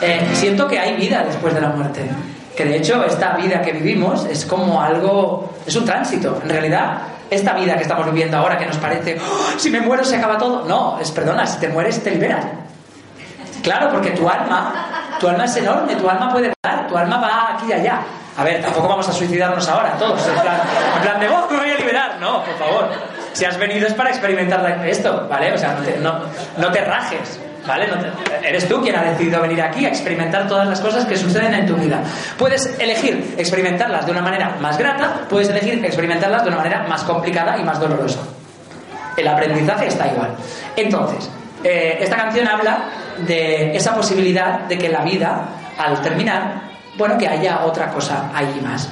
eh, 0.00 0.28
siento 0.32 0.68
que 0.68 0.78
hay 0.78 0.96
vida 0.96 1.24
después 1.26 1.54
de 1.54 1.60
la 1.60 1.70
muerte. 1.70 2.08
Que 2.56 2.64
de 2.64 2.76
hecho 2.76 3.04
esta 3.04 3.34
vida 3.36 3.60
que 3.62 3.72
vivimos 3.72 4.26
es 4.26 4.44
como 4.46 4.80
algo, 4.80 5.52
es 5.66 5.74
un 5.74 5.84
tránsito. 5.84 6.40
En 6.40 6.50
realidad, 6.50 6.98
esta 7.30 7.52
vida 7.54 7.76
que 7.76 7.82
estamos 7.82 8.06
viviendo 8.06 8.36
ahora 8.36 8.58
que 8.58 8.66
nos 8.66 8.76
parece, 8.76 9.18
oh, 9.18 9.58
si 9.58 9.70
me 9.70 9.80
muero 9.80 10.04
se 10.04 10.16
acaba 10.16 10.38
todo. 10.38 10.64
No, 10.66 10.98
es 11.00 11.10
perdona, 11.10 11.46
si 11.46 11.58
te 11.58 11.68
mueres 11.68 12.02
te 12.02 12.10
liberas. 12.10 12.44
Claro, 13.62 13.90
porque 13.90 14.10
tu 14.10 14.28
alma, 14.28 15.16
tu 15.18 15.28
alma 15.28 15.44
es 15.44 15.56
enorme, 15.56 15.96
tu 15.96 16.08
alma 16.08 16.30
puede 16.30 16.52
volar, 16.62 16.86
tu 16.86 16.96
alma 16.96 17.18
va 17.18 17.54
aquí 17.54 17.66
y 17.68 17.72
allá. 17.72 18.00
A 18.36 18.44
ver, 18.44 18.60
tampoco 18.60 18.88
vamos 18.88 19.08
a 19.08 19.12
suicidarnos 19.12 19.66
ahora 19.68 19.92
todos, 19.98 20.26
en 20.26 20.34
plan, 20.34 20.60
en 20.96 21.02
plan 21.02 21.20
de, 21.20 21.28
oh, 21.28 21.46
me 21.50 21.56
voy 21.58 21.70
a 21.70 21.76
liberar. 21.76 22.16
No, 22.20 22.42
por 22.44 22.58
favor. 22.58 22.90
Si 23.32 23.44
has 23.44 23.56
venido 23.58 23.86
es 23.86 23.94
para 23.94 24.10
experimentar 24.10 24.86
esto, 24.86 25.26
¿vale? 25.28 25.52
O 25.52 25.58
sea, 25.58 25.74
no 25.74 25.82
te, 25.82 25.98
no, 25.98 26.20
no 26.58 26.70
te 26.70 26.84
rajes. 26.84 27.40
¿Vale? 27.66 27.86
No 27.88 27.96
te, 27.98 28.48
eres 28.48 28.68
tú 28.68 28.82
quien 28.82 28.96
ha 28.96 29.02
decidido 29.02 29.40
venir 29.40 29.62
aquí 29.62 29.86
a 29.86 29.88
experimentar 29.88 30.46
todas 30.46 30.68
las 30.68 30.80
cosas 30.80 31.06
que 31.06 31.16
suceden 31.16 31.54
en 31.54 31.66
tu 31.66 31.74
vida. 31.76 32.00
Puedes 32.38 32.78
elegir 32.78 33.34
experimentarlas 33.38 34.04
de 34.04 34.12
una 34.12 34.20
manera 34.20 34.56
más 34.60 34.76
grata, 34.76 35.22
puedes 35.28 35.48
elegir 35.48 35.84
experimentarlas 35.84 36.42
de 36.42 36.48
una 36.48 36.58
manera 36.58 36.84
más 36.88 37.02
complicada 37.04 37.56
y 37.58 37.64
más 37.64 37.80
dolorosa. 37.80 38.20
El 39.16 39.28
aprendizaje 39.28 39.86
está 39.86 40.08
igual. 40.08 40.34
Entonces, 40.76 41.30
eh, 41.62 41.98
esta 42.00 42.16
canción 42.16 42.46
habla 42.48 42.84
de 43.26 43.74
esa 43.74 43.94
posibilidad 43.94 44.60
de 44.60 44.76
que 44.76 44.88
la 44.88 45.02
vida, 45.02 45.44
al 45.78 46.02
terminar, 46.02 46.62
bueno, 46.98 47.16
que 47.16 47.28
haya 47.28 47.64
otra 47.64 47.88
cosa 47.88 48.30
ahí 48.34 48.60
más. 48.62 48.90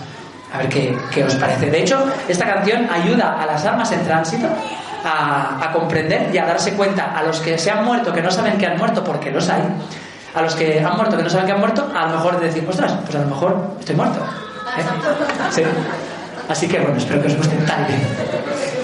A 0.53 0.59
ver 0.59 0.69
qué, 0.69 0.97
qué 1.11 1.25
os 1.25 1.35
parece. 1.35 1.71
De 1.71 1.81
hecho, 1.81 2.07
esta 2.29 2.47
canción 2.47 2.89
ayuda 2.91 3.43
a 3.43 3.47
las 3.47 3.65
almas 3.65 3.91
en 3.93 4.05
tránsito 4.05 4.49
a, 5.05 5.71
comprender 5.73 6.35
y 6.35 6.39
a 6.39 6.47
darse 6.47 6.75
cuenta 6.75 7.17
a 7.17 7.23
los 7.23 7.41
que 7.41 7.59
se 7.59 7.71
han 7.71 7.85
muerto, 7.85 8.13
que 8.13 8.23
no 8.23 8.31
saben 8.31 8.59
que 8.59 8.67
han 8.67 8.79
muerto, 8.79 9.03
porque 9.03 9.31
los 9.31 9.49
hay, 9.49 9.63
a 10.35 10.43
los 10.43 10.55
que 10.55 10.81
han 10.81 10.97
muerto, 10.97 11.17
que 11.17 11.23
no 11.23 11.31
saben 11.31 11.47
que 11.47 11.53
han 11.53 11.61
muerto, 11.61 11.91
a 11.95 12.07
lo 12.07 12.17
mejor 12.17 12.41
de 12.41 12.47
decir, 12.47 12.67
ostras, 12.69 12.93
pues 13.05 13.15
a 13.17 13.21
lo 13.21 13.29
mejor 13.29 13.77
estoy 13.81 13.97
muerto. 13.97 14.21
¿Eh? 14.79 14.83
Sí. 15.51 15.63
Así 16.49 16.69
que 16.69 16.81
bueno, 16.81 16.97
espero 16.97 17.21
que 17.23 17.29
os 17.29 17.37
guste 17.37 17.57
bien. 17.57 18.82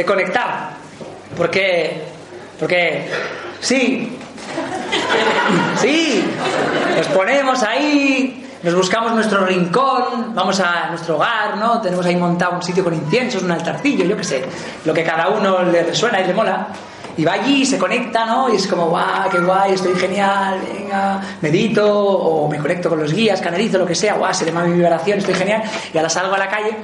De 0.00 0.06
conectar, 0.06 0.70
porque 1.36 2.04
porque 2.58 3.06
sí, 3.60 4.16
sí, 5.78 6.24
nos 6.96 7.06
ponemos 7.08 7.62
ahí, 7.62 8.46
nos 8.62 8.74
buscamos 8.74 9.12
nuestro 9.12 9.44
rincón, 9.44 10.34
vamos 10.34 10.58
a 10.60 10.88
nuestro 10.88 11.16
hogar, 11.16 11.58
¿no? 11.58 11.82
Tenemos 11.82 12.06
ahí 12.06 12.16
montado 12.16 12.56
un 12.56 12.62
sitio 12.62 12.82
con 12.82 12.94
inciensos, 12.94 13.42
un 13.42 13.50
altarcillo, 13.50 14.06
yo 14.06 14.16
qué 14.16 14.24
sé, 14.24 14.44
lo 14.86 14.94
que 14.94 15.04
cada 15.04 15.28
uno 15.28 15.62
le 15.64 15.82
resuena 15.82 16.20
y 16.20 16.26
le 16.26 16.32
mola. 16.32 16.68
Y 17.18 17.24
va 17.24 17.32
allí, 17.32 17.66
se 17.66 17.76
conecta, 17.76 18.24
¿no? 18.24 18.50
Y 18.50 18.56
es 18.56 18.66
como, 18.66 18.88
guau, 18.88 19.28
qué 19.30 19.40
guay, 19.40 19.74
estoy 19.74 19.94
genial, 19.96 20.60
venga, 20.72 21.20
medito, 21.42 21.92
o 21.94 22.48
me 22.48 22.56
conecto 22.58 22.88
con 22.88 23.00
los 23.00 23.12
guías, 23.12 23.42
canalizo, 23.42 23.76
lo 23.76 23.84
que 23.84 23.94
sea, 23.94 24.14
guau, 24.14 24.32
se 24.32 24.46
le 24.46 24.52
va 24.52 24.62
mi 24.62 24.72
vibración, 24.72 25.18
estoy 25.18 25.34
genial. 25.34 25.62
Y 25.92 25.98
ahora 25.98 26.08
salgo 26.08 26.34
a 26.34 26.38
la 26.38 26.48
calle 26.48 26.74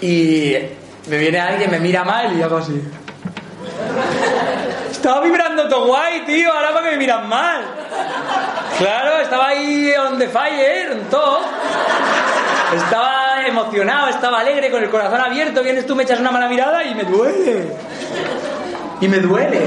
y 0.00 0.56
me 1.06 1.18
viene 1.18 1.40
alguien, 1.40 1.70
me 1.70 1.80
mira 1.80 2.04
mal 2.04 2.36
y 2.36 2.42
hago 2.42 2.58
así. 2.58 2.80
Estaba 4.90 5.20
vibrando 5.20 5.68
todo 5.68 5.86
guay, 5.86 6.24
tío, 6.24 6.52
ahora 6.52 6.72
para 6.72 6.84
que 6.84 6.90
me 6.92 6.98
miran 6.98 7.28
mal. 7.28 7.64
Claro, 8.78 9.20
estaba 9.20 9.48
ahí 9.48 9.92
on 9.94 10.18
the 10.18 10.28
fire, 10.28 10.92
en 10.92 11.02
todo. 11.10 11.40
Estaba 12.74 13.46
emocionado, 13.46 14.08
estaba 14.08 14.40
alegre, 14.40 14.70
con 14.70 14.82
el 14.82 14.90
corazón 14.90 15.20
abierto. 15.20 15.62
Vienes 15.62 15.86
tú, 15.86 15.96
me 15.96 16.04
echas 16.04 16.20
una 16.20 16.30
mala 16.30 16.48
mirada 16.48 16.84
y 16.84 16.94
me 16.94 17.04
duele. 17.04 17.66
Y 19.00 19.08
me 19.08 19.18
duele. 19.18 19.60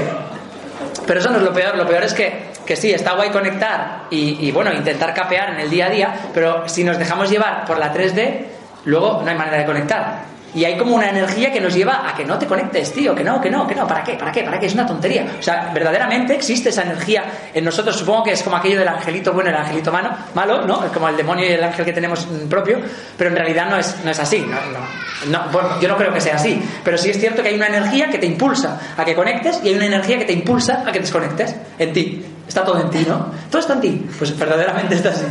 Pero 1.06 1.20
eso 1.20 1.30
no 1.30 1.36
es 1.36 1.42
lo 1.42 1.52
peor. 1.52 1.76
Lo 1.76 1.86
peor 1.86 2.04
es 2.04 2.14
que, 2.14 2.52
que 2.64 2.74
sí, 2.74 2.92
está 2.92 3.12
guay 3.12 3.30
conectar 3.30 4.04
y, 4.10 4.48
y, 4.48 4.50
bueno, 4.52 4.72
intentar 4.72 5.12
capear 5.12 5.50
en 5.50 5.60
el 5.60 5.70
día 5.70 5.86
a 5.86 5.90
día, 5.90 6.14
pero 6.32 6.68
si 6.68 6.82
nos 6.82 6.98
dejamos 6.98 7.30
llevar 7.30 7.64
por 7.66 7.78
la 7.78 7.92
3D, 7.92 8.46
luego 8.86 9.20
no 9.22 9.30
hay 9.30 9.36
manera 9.36 9.58
de 9.58 9.66
conectar. 9.66 10.35
Y 10.56 10.64
hay 10.64 10.78
como 10.78 10.96
una 10.96 11.10
energía 11.10 11.52
que 11.52 11.60
nos 11.60 11.74
lleva 11.74 12.08
a 12.08 12.14
que 12.14 12.24
no 12.24 12.38
te 12.38 12.46
conectes, 12.46 12.90
tío, 12.94 13.14
que 13.14 13.22
no, 13.22 13.38
que 13.42 13.50
no, 13.50 13.66
que 13.66 13.74
no, 13.74 13.86
¿para 13.86 14.02
qué? 14.02 14.14
¿Para 14.14 14.32
qué? 14.32 14.42
¿Para 14.42 14.58
qué? 14.58 14.64
Es 14.64 14.72
una 14.72 14.86
tontería. 14.86 15.26
O 15.38 15.42
sea, 15.42 15.70
verdaderamente 15.74 16.34
existe 16.34 16.70
esa 16.70 16.82
energía 16.82 17.24
en 17.52 17.62
nosotros. 17.62 17.94
Supongo 17.94 18.24
que 18.24 18.32
es 18.32 18.42
como 18.42 18.56
aquello 18.56 18.78
del 18.78 18.88
angelito 18.88 19.34
bueno 19.34 19.50
el 19.50 19.56
angelito 19.56 19.92
malo, 19.92 20.10
malo 20.34 20.66
¿no? 20.66 20.80
Como 20.94 21.10
el 21.10 21.16
demonio 21.18 21.44
y 21.44 21.52
el 21.52 21.62
ángel 21.62 21.84
que 21.84 21.92
tenemos 21.92 22.26
propio, 22.48 22.80
pero 23.18 23.28
en 23.28 23.36
realidad 23.36 23.68
no 23.68 23.76
es, 23.76 23.96
no 24.02 24.10
es 24.10 24.18
así. 24.18 24.38
No, 24.38 24.56
no, 24.72 25.38
no, 25.38 25.52
bueno, 25.52 25.78
yo 25.78 25.88
no 25.88 25.96
creo 25.98 26.10
que 26.14 26.22
sea 26.22 26.36
así. 26.36 26.58
Pero 26.82 26.96
sí 26.96 27.10
es 27.10 27.20
cierto 27.20 27.42
que 27.42 27.50
hay 27.50 27.56
una 27.56 27.66
energía 27.66 28.08
que 28.08 28.16
te 28.16 28.24
impulsa 28.24 28.80
a 28.96 29.04
que 29.04 29.14
conectes 29.14 29.60
y 29.62 29.68
hay 29.68 29.74
una 29.74 29.86
energía 29.86 30.16
que 30.16 30.24
te 30.24 30.32
impulsa 30.32 30.84
a 30.86 30.90
que 30.90 31.00
desconectes 31.00 31.54
en 31.78 31.92
ti. 31.92 32.24
Está 32.48 32.64
todo 32.64 32.80
en 32.80 32.88
ti, 32.88 33.04
¿no? 33.06 33.30
Todo 33.50 33.60
está 33.60 33.74
en 33.74 33.80
ti. 33.82 34.06
Pues 34.16 34.38
verdaderamente 34.38 34.94
está 34.94 35.10
así. 35.10 35.24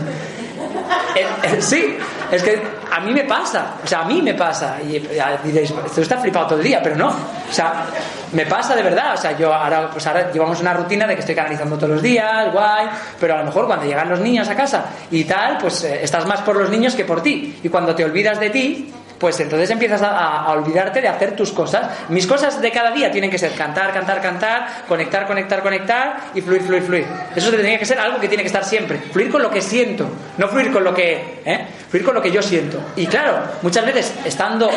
Eh, 1.16 1.26
eh, 1.44 1.62
sí, 1.62 1.98
es 2.32 2.44
que 2.44 2.62
a 2.92 3.00
mí 3.00 3.14
me 3.14 3.24
pasa, 3.24 3.76
o 3.84 3.88
sea, 3.88 4.02
a 4.02 4.06
mí 4.06 4.22
me 4.22 4.34
pasa. 4.34 4.78
Y 4.82 5.00
diréis, 5.44 5.74
esto 5.86 6.02
está 6.02 6.18
flipado 6.18 6.48
todo 6.48 6.60
el 6.60 6.66
día, 6.66 6.82
pero 6.84 6.96
no. 6.96 7.08
O 7.08 7.54
sea, 7.54 7.86
me 8.34 8.46
pasa 8.46 8.76
de 8.76 8.84
verdad. 8.84 9.14
O 9.14 9.18
sea, 9.18 9.38
yo 9.38 9.54
ahora, 9.54 9.90
pues 9.90 10.06
ahora 10.08 10.32
llevamos 10.32 10.60
una 10.62 10.74
rutina 10.74 11.08
de 11.08 11.16
que 11.16 11.22
estoy 11.22 11.36
canalizando 11.36 11.78
todos 11.78 11.90
los 11.90 12.02
días, 12.02 12.52
guay, 12.52 12.88
pero 13.20 13.36
a 13.36 13.38
lo 13.40 13.46
mejor 13.46 13.66
cuando 13.68 13.86
llegan 13.86 14.10
los 14.10 14.20
niños 14.20 14.48
a 14.50 14.56
casa 14.56 14.86
y 15.12 15.24
tal, 15.24 15.58
pues 15.58 15.84
eh, 15.84 16.04
estás 16.04 16.26
más 16.26 16.42
por 16.42 16.56
los 16.56 16.70
niños 16.70 16.96
que 16.96 17.06
por 17.06 17.22
ti. 17.22 17.60
Y 17.64 17.70
cuando 17.70 17.96
te 17.96 18.04
olvidas 18.04 18.40
de 18.40 18.50
ti, 18.50 18.94
pues 19.20 19.40
entonces 19.40 19.70
empiezas 19.70 20.02
a, 20.02 20.52
olvidarte 20.52 21.02
de 21.02 21.08
hacer 21.08 21.36
tus 21.36 21.52
cosas. 21.52 21.90
Mis 22.10 22.28
cosas 22.28 22.62
de 22.62 22.72
cada 22.72 22.92
día 22.92 23.12
tienen 23.12 23.30
que 23.30 23.38
ser 23.38 23.52
cantar, 23.54 23.94
cantar, 23.94 24.22
cantar, 24.22 24.68
conectar, 24.88 25.26
conectar, 25.26 25.62
conectar 25.62 26.18
y 26.34 26.42
fluir, 26.42 26.62
fluir, 26.62 26.84
fluir. 26.84 27.06
Eso 27.36 27.50
tendría 27.52 27.78
que 27.78 27.86
ser 27.86 28.00
algo 28.00 28.20
que 28.20 28.28
tiene 28.28 28.44
que 28.44 28.48
estar 28.48 28.64
siempre. 28.64 29.00
Fluir 29.12 29.32
con 29.32 29.42
lo 29.42 29.50
que 29.50 29.62
siento, 29.62 30.08
no 30.38 30.48
fluir 30.48 30.72
con 30.72 30.84
lo 30.84 30.94
que, 30.94 31.42
¿eh? 31.46 31.66
fluir 31.90 32.06
con 32.06 32.16
lo 32.16 32.22
que 32.22 32.32
yo 32.32 32.42
siento. 32.42 32.80
Y 32.96 33.08
claro, 33.08 33.40
muchas 33.62 33.86
veces 33.86 34.14
estando 34.26 34.70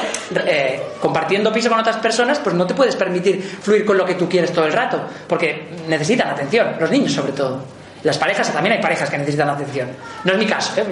eh, 0.47 0.83
compartiendo 1.01 1.53
piso 1.53 1.69
con 1.69 1.79
otras 1.79 1.97
personas, 1.97 2.39
pues 2.39 2.55
no 2.55 2.67
te 2.67 2.75
puedes 2.75 2.97
permitir 2.97 3.43
fluir 3.43 3.85
con 3.85 3.97
lo 3.99 4.05
que 4.05 4.15
tú 4.15 4.29
quieres 4.29 4.53
todo 4.53 4.67
el 4.67 4.73
rato, 4.73 5.01
porque 5.27 5.69
necesitan 5.89 6.29
atención, 6.29 6.77
los 6.79 6.91
niños 6.91 7.13
sobre 7.13 7.33
todo. 7.33 7.79
Las 8.05 8.17
parejas, 8.17 8.53
también 8.53 8.77
hay 8.77 8.83
parejas 8.83 9.11
que 9.11 9.19
necesitan 9.19 9.51
atención. 9.51 9.89
No 10.23 10.33
es 10.33 10.39
mi 10.39 10.47
caso, 10.47 10.81
¿eh? 10.81 10.85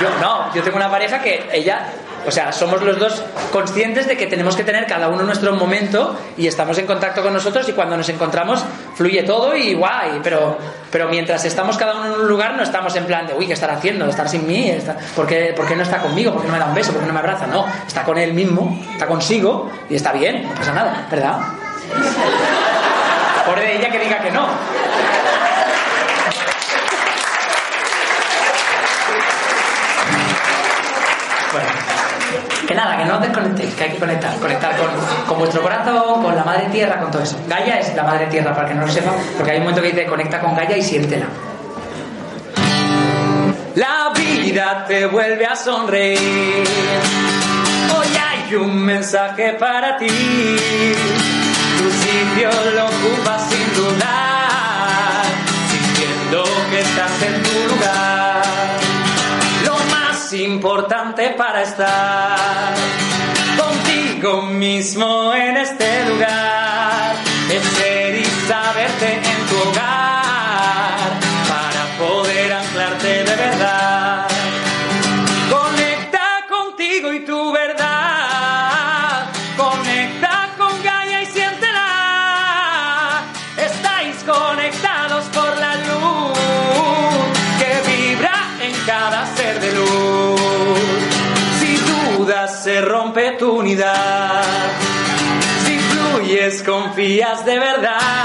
Yo 0.00 0.08
no, 0.20 0.54
yo 0.54 0.62
tengo 0.62 0.76
una 0.76 0.90
pareja 0.90 1.20
que 1.20 1.48
ella, 1.52 1.88
o 2.26 2.30
sea, 2.30 2.52
somos 2.52 2.82
los 2.82 2.98
dos 2.98 3.22
conscientes 3.52 4.06
de 4.06 4.16
que 4.16 4.26
tenemos 4.26 4.56
que 4.56 4.64
tener 4.64 4.86
cada 4.86 5.08
uno 5.08 5.24
nuestro 5.24 5.52
momento 5.52 6.18
y 6.38 6.46
estamos 6.46 6.78
en 6.78 6.86
contacto 6.86 7.22
con 7.22 7.34
nosotros 7.34 7.68
y 7.68 7.72
cuando 7.72 7.96
nos 7.98 8.08
encontramos 8.08 8.64
fluye 8.94 9.22
todo 9.24 9.54
y 9.54 9.74
guay, 9.74 10.20
pero, 10.22 10.56
pero 10.90 11.08
mientras 11.08 11.44
estamos 11.44 11.76
cada 11.76 11.96
uno 11.96 12.06
en 12.06 12.20
un 12.20 12.28
lugar 12.28 12.54
no 12.54 12.62
estamos 12.62 12.96
en 12.96 13.04
plan 13.04 13.26
de, 13.26 13.34
uy, 13.34 13.46
¿qué 13.46 13.52
estará 13.52 13.74
haciendo? 13.74 14.06
¿Estar 14.06 14.28
sin 14.28 14.46
mí? 14.46 14.70
¿Está... 14.70 14.96
¿Por, 15.14 15.26
qué, 15.26 15.52
¿Por 15.54 15.66
qué 15.66 15.76
no 15.76 15.82
está 15.82 15.98
conmigo? 15.98 16.32
¿Por 16.32 16.42
qué 16.42 16.48
no 16.48 16.54
me 16.54 16.60
da 16.60 16.66
un 16.66 16.74
beso? 16.74 16.92
¿Por 16.92 17.02
qué 17.02 17.06
no 17.06 17.12
me 17.12 17.20
abraza? 17.20 17.46
No, 17.46 17.66
está 17.86 18.02
con 18.02 18.16
él 18.16 18.32
mismo, 18.32 18.80
está 18.92 19.06
consigo 19.06 19.70
y 19.90 19.96
está 19.96 20.12
bien, 20.12 20.44
no 20.44 20.54
pasa 20.54 20.72
nada, 20.72 21.06
¿verdad? 21.10 21.40
Por 23.46 23.58
de 23.58 23.76
ella 23.76 23.90
que 23.90 23.98
diga 23.98 24.18
que 24.20 24.30
no. 24.30 24.46
Bueno, 31.52 31.66
que 32.66 32.74
nada, 32.74 32.96
que 32.96 33.04
no 33.04 33.16
os 33.16 33.20
desconectéis, 33.22 33.74
que 33.74 33.84
hay 33.84 33.90
que 33.90 33.98
conectar, 33.98 34.36
conectar 34.38 34.76
con, 34.76 34.88
con, 35.26 35.38
vuestro 35.38 35.62
corazón, 35.62 36.22
con 36.22 36.36
la 36.36 36.44
madre 36.44 36.68
tierra, 36.70 37.00
con 37.00 37.10
todo 37.10 37.22
eso. 37.22 37.36
Gaia 37.48 37.80
es 37.80 37.94
la 37.96 38.04
madre 38.04 38.26
tierra, 38.26 38.54
para 38.54 38.68
que 38.68 38.74
no 38.74 38.82
lo 38.82 38.92
sepa, 38.92 39.12
porque 39.36 39.52
hay 39.52 39.58
un 39.58 39.64
momento 39.64 39.82
que 39.82 39.88
dice 39.88 40.06
conecta 40.06 40.40
con 40.40 40.54
Gaia 40.54 40.76
y 40.76 40.82
siéntela. 40.82 41.26
La 43.74 44.12
vida 44.14 44.84
te 44.86 45.06
vuelve 45.06 45.46
a 45.46 45.56
sonreír. 45.56 46.68
Hoy 47.96 48.06
hay 48.16 48.54
un 48.54 48.84
mensaje 48.84 49.54
para 49.54 49.96
ti. 49.96 50.06
Tu 50.06 51.90
sitio 51.90 52.50
lo 52.74 52.84
ocupas 52.84 53.48
sin 53.48 53.74
dudar, 53.74 54.39
importante 60.50 61.30
para 61.30 61.62
estar 61.62 62.74
contigo 63.56 64.42
mismo 64.42 65.32
en 65.34 65.56
este 65.56 66.04
lugar. 66.06 66.69
De 97.38 97.58
verdad. 97.60 98.19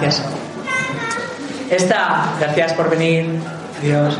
Gracias. 0.00 0.22
Esta, 1.70 2.26
gracias 2.40 2.72
por 2.74 2.88
venir. 2.90 3.40
Adiós. 3.80 4.16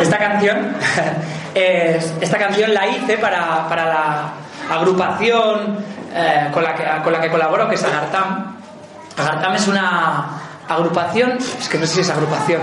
Esta 0.00 0.18
canción, 0.18 0.74
es- 1.54 2.12
esta 2.20 2.38
canción 2.38 2.72
la 2.74 2.86
hice 2.88 3.18
para, 3.18 3.68
para 3.68 3.84
la 3.86 4.32
agrupación 4.70 5.78
eh, 6.14 6.48
con, 6.52 6.62
la 6.64 6.74
que, 6.74 6.84
con 7.04 7.12
la 7.12 7.20
que 7.20 7.30
colaboro, 7.30 7.68
que 7.68 7.74
es 7.76 7.84
Agartam. 7.84 8.56
Agartam 9.16 9.54
es 9.54 9.68
una 9.68 10.24
agrupación, 10.68 11.32
es 11.60 11.68
que 11.68 11.78
no 11.78 11.86
sé 11.86 11.94
si 11.96 12.00
es 12.00 12.10
agrupación. 12.10 12.62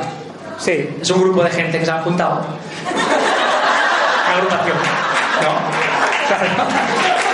Sí, 0.57 0.97
es 1.01 1.09
un 1.11 1.21
grupo 1.21 1.43
de 1.43 1.51
gente 1.51 1.79
que 1.79 1.85
se 1.85 1.91
han 1.91 2.03
juntado. 2.03 2.41
Agrupación, 4.35 4.77
¿no? 5.43 5.49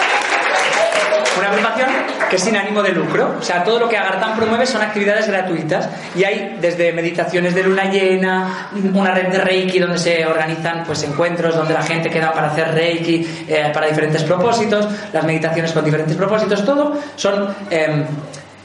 Una 1.37 1.49
agrupación 1.49 1.89
que 2.29 2.35
es 2.37 2.43
sin 2.43 2.55
ánimo 2.55 2.81
de 2.81 2.91
lucro. 2.91 3.35
O 3.39 3.41
sea, 3.41 3.63
todo 3.63 3.79
lo 3.79 3.89
que 3.89 3.97
Agartam 3.97 4.35
promueve 4.35 4.65
son 4.65 4.81
actividades 4.81 5.27
gratuitas. 5.27 5.89
Y 6.15 6.23
hay 6.23 6.57
desde 6.61 6.93
meditaciones 6.93 7.53
de 7.53 7.63
luna 7.63 7.85
llena, 7.85 8.69
una 8.93 9.11
red 9.11 9.27
de 9.27 9.39
Reiki 9.39 9.79
donde 9.79 9.97
se 9.97 10.25
organizan 10.25 10.83
pues, 10.85 11.03
encuentros 11.03 11.55
donde 11.55 11.73
la 11.73 11.83
gente 11.83 12.09
queda 12.09 12.31
para 12.31 12.47
hacer 12.47 12.73
Reiki 12.73 13.45
eh, 13.47 13.71
para 13.73 13.87
diferentes 13.87 14.23
propósitos, 14.23 14.87
las 15.11 15.23
meditaciones 15.23 15.71
con 15.71 15.83
diferentes 15.83 16.15
propósitos, 16.15 16.63
todo 16.65 16.93
son 17.15 17.53
em, 17.69 18.05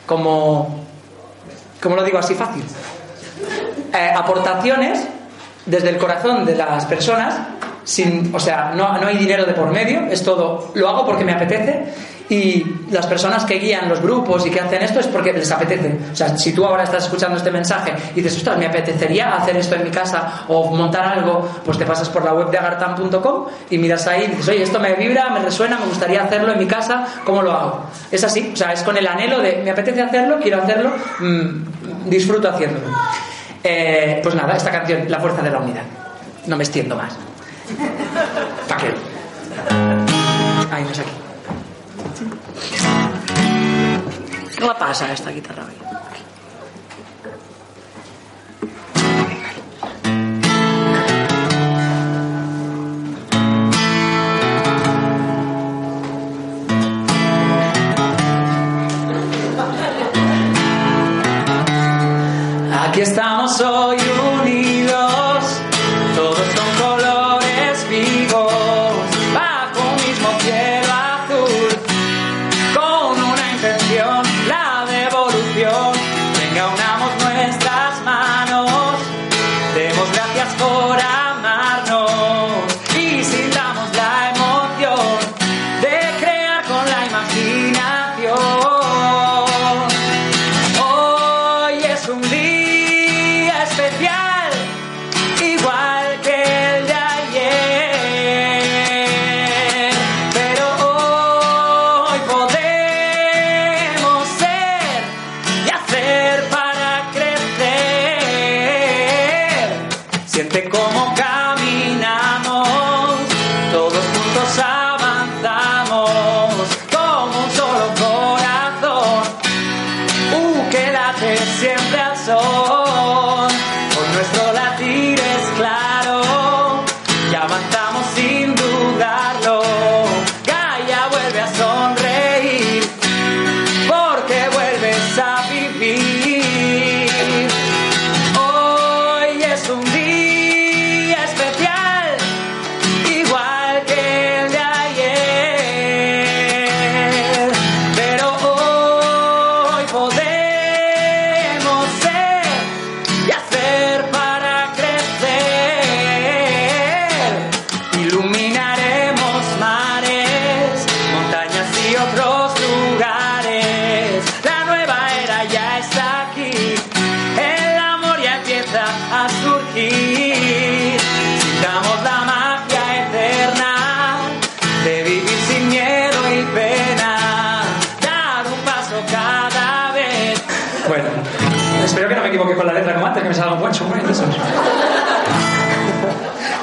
como, 0.07 0.85
como 1.81 1.97
lo 1.97 2.05
digo 2.05 2.19
así 2.19 2.35
fácil, 2.35 2.65
eh, 3.93 4.13
aportaciones 4.17 5.07
desde 5.67 5.91
el 5.91 5.99
corazón 5.99 6.45
de 6.45 6.57
las 6.57 6.85
personas, 6.87 7.35
sin, 7.85 8.35
o 8.35 8.41
sea, 8.41 8.73
no, 8.75 8.99
no 8.99 9.07
hay 9.07 9.17
dinero 9.17 9.45
de 9.45 9.53
por 9.53 9.71
medio, 9.71 10.07
es 10.11 10.23
todo, 10.23 10.73
lo 10.75 10.89
hago 10.89 11.07
porque 11.07 11.25
me 11.25 11.33
apetece 11.33 11.93
y 12.31 12.65
las 12.93 13.07
personas 13.09 13.45
que 13.45 13.59
guían 13.59 13.89
los 13.89 14.01
grupos 14.01 14.47
y 14.47 14.51
que 14.51 14.61
hacen 14.61 14.81
esto 14.83 15.01
es 15.01 15.09
porque 15.09 15.33
les 15.33 15.51
apetece. 15.51 15.99
O 16.13 16.17
sea, 16.17 16.37
si 16.39 16.53
tú 16.53 16.65
ahora 16.65 16.85
estás 16.85 17.05
escuchando 17.05 17.37
este 17.37 17.51
mensaje 17.51 17.93
y 18.13 18.21
dices, 18.21 18.37
ostras, 18.39 18.57
me 18.57 18.67
apetecería 18.67 19.35
hacer 19.35 19.57
esto 19.57 19.75
en 19.75 19.83
mi 19.83 19.91
casa 19.91 20.45
o 20.47 20.71
montar 20.71 21.05
algo, 21.05 21.61
pues 21.65 21.77
te 21.77 21.85
pasas 21.85 22.09
por 22.09 22.25
la 22.25 22.33
web 22.33 22.49
de 22.51 22.59
agartam.com 22.59 23.47
y 23.69 23.79
miras 23.79 24.07
ahí 24.07 24.25
y 24.25 24.27
dices, 24.29 24.49
oye, 24.49 24.63
esto 24.63 24.79
me 24.79 24.95
vibra, 24.95 25.29
me 25.31 25.41
resuena, 25.41 25.79
me 25.81 25.87
gustaría 25.87 26.23
hacerlo 26.23 26.53
en 26.53 26.59
mi 26.61 26.67
casa, 26.67 27.05
¿cómo 27.25 27.43
lo 27.43 27.51
hago? 27.51 27.87
Es 28.13 28.23
así, 28.23 28.53
o 28.55 28.57
sea, 28.57 28.73
es 28.73 28.83
con 28.83 28.97
el 28.97 29.09
anhelo 29.09 29.41
de, 29.41 29.61
me 29.65 29.71
apetece 29.73 30.01
hacerlo, 30.01 30.39
quiero 30.41 30.63
hacerlo, 30.63 30.93
mm, 31.19 32.09
disfruto 32.09 32.49
haciéndolo. 32.49 32.87
Eh, 33.65 34.21
pues 34.23 34.37
nada, 34.37 34.55
esta 34.55 34.71
canción, 34.71 35.03
La 35.09 35.19
Fuerza 35.19 35.43
de 35.43 35.51
la 35.51 35.59
Unidad. 35.59 35.83
No 36.47 36.57
me 36.57 36.63
extiendo 36.63 36.95
más. 36.95 37.13
¿Para 38.69 38.81
qué? 38.81 38.95
Ay, 40.71 40.85
no 40.85 40.91
es 40.91 40.99
aquí. 41.01 41.11
¿Qué 44.61 44.67
le 44.67 44.75
pasa 44.75 45.07
a 45.07 45.13
esta 45.15 45.31
guitarra 45.31 45.65
hoy? 45.65 46.00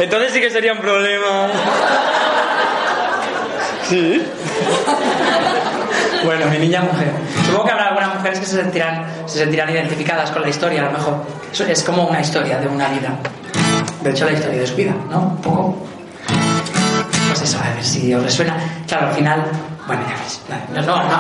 Entonces 0.08 0.32
sí 0.32 0.39
que 0.39 0.49
sería 0.49 0.72
un 0.72 0.80
problema. 0.80 1.49
¿Sí? 3.89 4.26
Bueno, 6.24 6.45
mi 6.45 6.60
niña 6.60 6.82
mujer. 6.82 7.12
Supongo 7.45 7.66
que 7.66 7.72
habrá 7.72 7.88
algunas 7.89 8.16
mujeres 8.16 8.39
que 8.39 8.45
se 8.45 8.55
sentirán, 8.55 9.05
se 9.26 9.39
sentirán 9.39 9.70
identificadas 9.70 10.32
con 10.32 10.43
la 10.43 10.47
historia, 10.47 10.84
a 10.84 10.86
lo 10.86 10.91
mejor. 10.91 11.26
Es 11.68 11.84
como 11.84 12.05
una 12.05 12.22
historia 12.22 12.58
de 12.58 12.70
una 12.70 12.88
vida. 12.88 13.18
De 14.01 14.12
hecho, 14.12 14.24
la 14.24 14.32
historia 14.32 14.62
de 14.62 14.68
su 14.68 14.78
vida, 14.78 14.93
¿no? 15.10 15.24
Un 15.24 15.41
poco. 15.41 15.86
Pues 17.28 17.41
eso, 17.41 17.60
a 17.62 17.74
ver 17.74 17.84
si 17.84 18.14
os 18.14 18.24
resuena. 18.24 18.55
Claro, 18.88 19.08
al 19.08 19.14
final. 19.14 19.43
Bueno, 19.88 20.03
ya 20.08 20.16
ves. 20.24 20.39
No, 20.74 20.82
no, 20.84 21.03
no. 21.03 21.20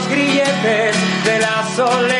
los 0.00 0.08
grilletes 0.08 0.96
de 1.24 1.38
la 1.40 1.64
soledad. 1.74 2.19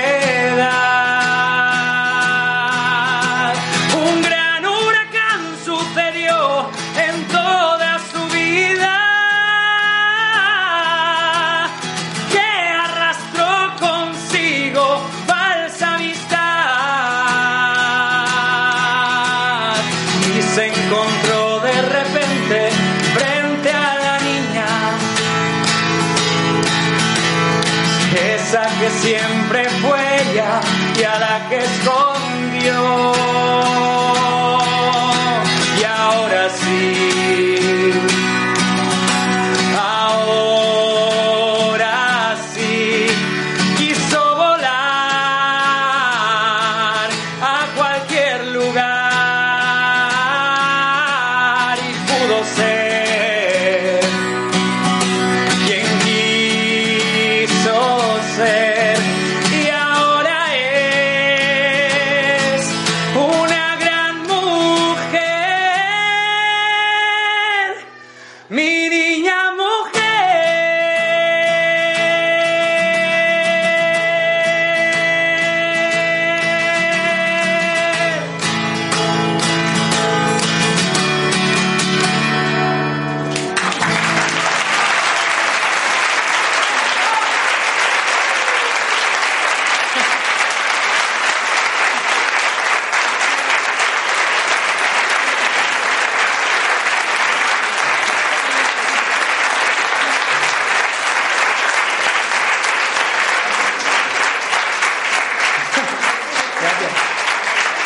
Gracias. 106.60 106.92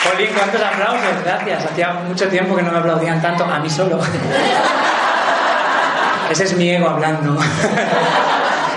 Jolín, 0.04 0.30
cuántos 0.36 0.60
aplausos, 0.60 1.22
gracias. 1.24 1.64
Hacía 1.64 1.94
mucho 2.06 2.28
tiempo 2.28 2.54
que 2.56 2.62
no 2.62 2.72
me 2.72 2.78
aplaudían 2.78 3.22
tanto, 3.22 3.44
a 3.44 3.58
mí 3.58 3.70
solo. 3.70 3.98
Ese 6.30 6.44
es 6.44 6.56
mi 6.56 6.70
ego 6.70 6.88
hablando. 6.88 7.38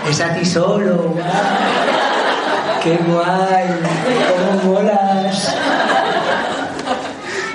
Es 0.07 0.21
a 0.21 0.33
ti 0.33 0.45
solo. 0.45 1.15
Qué 2.81 2.95
guay. 2.95 3.67
Cómo 4.63 4.75
molas. 4.75 5.53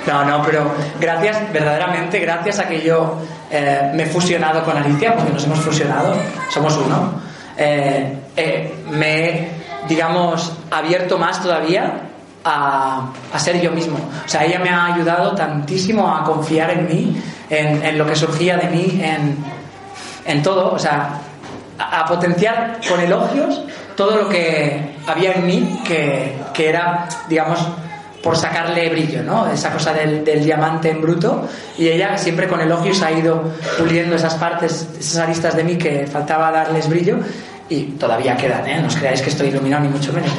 No, 0.06 0.24
no, 0.24 0.42
pero 0.44 0.70
gracias, 1.00 1.50
verdaderamente, 1.50 2.18
gracias 2.18 2.58
a 2.58 2.68
que 2.68 2.82
yo 2.82 3.22
eh, 3.50 3.90
me 3.94 4.02
he 4.02 4.06
fusionado 4.06 4.62
con 4.64 4.76
Alicia, 4.76 5.14
porque 5.14 5.32
nos 5.32 5.44
hemos 5.44 5.60
fusionado, 5.60 6.14
somos 6.50 6.76
uno, 6.76 7.22
eh, 7.56 8.18
eh, 8.36 8.84
me 8.90 9.24
he, 9.24 9.50
digamos, 9.88 10.52
abierto 10.70 11.16
más 11.16 11.40
todavía 11.40 12.11
a, 12.44 13.12
ser 13.38 13.60
yo 13.60 13.70
mismo. 13.70 13.98
O 14.24 14.28
sea, 14.28 14.44
ella 14.44 14.58
me 14.58 14.70
ha 14.70 14.94
ayudado 14.94 15.34
tantísimo 15.34 16.08
a 16.08 16.24
confiar 16.24 16.70
en 16.70 16.86
mí, 16.86 17.22
en, 17.50 17.84
en 17.84 17.98
lo 17.98 18.06
que 18.06 18.16
surgía 18.16 18.56
de 18.56 18.68
mí, 18.68 19.00
en, 19.02 19.36
en 20.24 20.42
todo, 20.42 20.72
o 20.72 20.78
sea, 20.78 21.20
a, 21.78 22.00
a 22.00 22.06
potenciar 22.06 22.80
con 22.88 23.00
elogios 23.00 23.62
todo 23.96 24.16
lo 24.16 24.28
que 24.28 24.96
había 25.06 25.32
en 25.32 25.46
mí 25.46 25.80
que, 25.86 26.36
que 26.52 26.68
era, 26.68 27.08
digamos, 27.28 27.60
por 28.22 28.36
sacarle 28.36 28.88
brillo, 28.88 29.22
¿no? 29.22 29.50
Esa 29.50 29.72
cosa 29.72 29.92
del, 29.92 30.24
del 30.24 30.44
diamante 30.44 30.90
en 30.90 31.02
bruto. 31.02 31.48
Y 31.76 31.88
ella 31.88 32.16
siempre 32.16 32.46
con 32.46 32.60
elogios 32.60 33.02
ha 33.02 33.10
ido 33.10 33.42
puliendo 33.78 34.14
esas 34.14 34.34
partes, 34.34 34.88
esas 34.98 35.16
aristas 35.18 35.56
de 35.56 35.64
mí 35.64 35.76
que 35.76 36.06
faltaba 36.06 36.52
darles 36.52 36.88
brillo. 36.88 37.18
Y 37.72 37.82
todavía 37.98 38.36
quedan, 38.36 38.66
¿eh? 38.68 38.78
No 38.80 38.88
os 38.88 38.96
creáis 38.96 39.22
que 39.22 39.30
estoy 39.30 39.48
iluminado 39.48 39.82
ni 39.84 39.88
mucho 39.88 40.12
menos. 40.12 40.30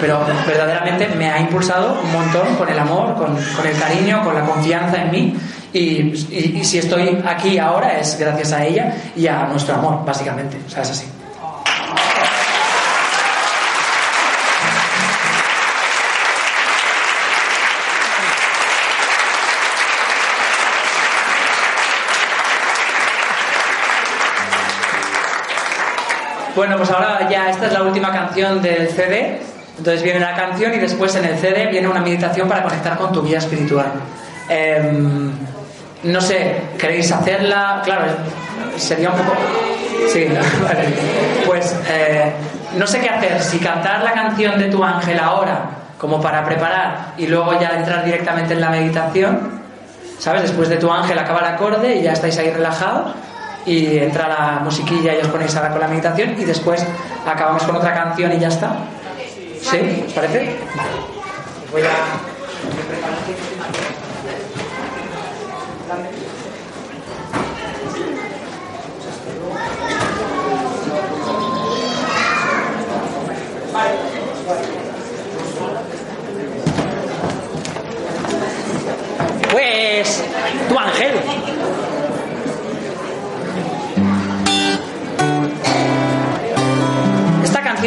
Pero 0.00 0.20
verdaderamente 0.46 1.08
me 1.16 1.30
ha 1.30 1.40
impulsado 1.40 1.98
un 2.04 2.12
montón 2.12 2.56
con 2.56 2.68
el 2.68 2.78
amor, 2.78 3.14
con, 3.14 3.28
con 3.56 3.66
el 3.66 3.76
cariño, 3.78 4.22
con 4.22 4.34
la 4.34 4.42
confianza 4.42 5.02
en 5.02 5.10
mí. 5.10 5.34
Y, 5.72 5.80
y- 5.80 6.58
y 6.60 6.64
si 6.64 6.78
estoy 6.78 7.22
aquí 7.26 7.58
ahora 7.58 7.98
es 7.98 8.18
gracias 8.18 8.52
a 8.52 8.64
ella 8.64 8.94
y 9.16 9.26
a 9.26 9.46
nuestro 9.46 9.74
amor, 9.76 10.04
básicamente. 10.04 10.58
O 10.66 10.70
sea, 10.70 10.82
es 10.82 10.90
así. 10.90 11.06
Bueno, 26.54 26.76
pues 26.76 26.88
ahora 26.90 27.28
ya 27.28 27.50
esta 27.50 27.66
es 27.66 27.72
la 27.72 27.82
última 27.82 28.12
canción 28.12 28.62
del 28.62 28.88
CD. 28.88 29.40
Entonces 29.76 30.02
viene 30.04 30.20
la 30.20 30.34
canción 30.36 30.72
y 30.72 30.78
después 30.78 31.14
en 31.16 31.24
el 31.24 31.36
CD 31.36 31.66
viene 31.66 31.88
una 31.88 32.00
meditación 32.00 32.48
para 32.48 32.62
conectar 32.62 32.96
con 32.96 33.12
tu 33.12 33.22
vida 33.22 33.38
espiritual. 33.38 33.86
Em, 34.48 35.32
no 36.04 36.20
sé, 36.20 36.62
¿queréis 36.78 37.10
hacerla? 37.10 37.82
Claro, 37.84 38.04
sería 38.76 39.10
un 39.10 39.16
poco... 39.16 39.32
Sí, 40.12 40.26
vale. 40.62 40.84
Pues 41.44 41.74
eh, 41.90 42.32
no 42.76 42.86
sé 42.86 43.00
qué 43.00 43.08
hacer, 43.08 43.42
si 43.42 43.58
cantar 43.58 44.04
la 44.04 44.12
canción 44.12 44.56
de 44.56 44.66
tu 44.66 44.84
ángel 44.84 45.18
ahora, 45.18 45.70
como 45.98 46.20
para 46.20 46.44
preparar, 46.44 47.14
y 47.16 47.26
luego 47.26 47.58
ya 47.58 47.70
entrar 47.70 48.04
directamente 48.04 48.54
en 48.54 48.60
la 48.60 48.70
meditación, 48.70 49.60
¿sabes? 50.20 50.42
Después 50.42 50.68
de 50.68 50.76
tu 50.76 50.88
ángel 50.92 51.18
acaba 51.18 51.40
el 51.40 51.46
acorde 51.46 51.96
y 51.96 52.02
ya 52.02 52.12
estáis 52.12 52.38
ahí 52.38 52.50
relajados 52.50 53.12
y 53.66 53.98
entra 53.98 54.28
la 54.28 54.60
musiquilla 54.62 55.14
y 55.14 55.20
os 55.20 55.28
ponéis 55.28 55.54
ahora 55.56 55.70
con 55.70 55.80
la 55.80 55.88
meditación 55.88 56.34
y 56.38 56.44
después 56.44 56.84
acabamos 57.26 57.62
con 57.62 57.76
otra 57.76 57.94
canción 57.94 58.32
y 58.32 58.38
ya 58.38 58.48
está. 58.48 58.76
¿Sí? 59.60 60.04
¿Os 60.06 60.12
parece? 60.12 60.56
Voy 61.72 61.82
a... 61.82 62.34
Pues 79.50 80.24
tu 80.68 80.78
ángel. 80.78 81.63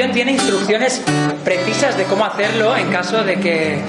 Tiene 0.06 0.34
instrucciones 0.34 1.02
precisas 1.44 1.98
de 1.98 2.04
cómo 2.04 2.24
hacerlo 2.24 2.76
en 2.78 2.92
caso 2.92 3.24
de 3.24 3.40
que, 3.40 3.80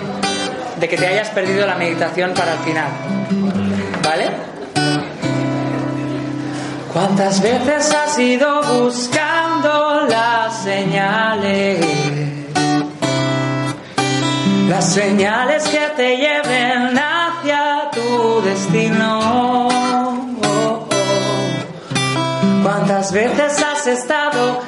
de 0.81 0.89
que 0.89 0.97
te 0.97 1.07
hayas 1.07 1.29
perdido 1.29 1.67
la 1.67 1.75
meditación 1.75 2.33
para 2.33 2.55
el 2.55 2.59
final. 2.61 2.89
¿Vale? 4.03 4.31
¿Cuántas 6.95 7.43
veces 7.43 7.95
has 7.95 8.19
ido 8.19 8.63
buscando 8.63 10.07
las 10.09 10.63
señales? 10.63 11.85
Las 14.67 14.91
señales 14.91 15.65
que 15.69 15.87
te 15.95 16.17
lleven 16.17 16.99
hacia 16.99 17.91
tu 17.93 18.41
destino. 18.43 19.69
¿Cuántas 22.63 23.13
veces 23.13 23.63
has 23.63 23.87
estado 23.87 24.63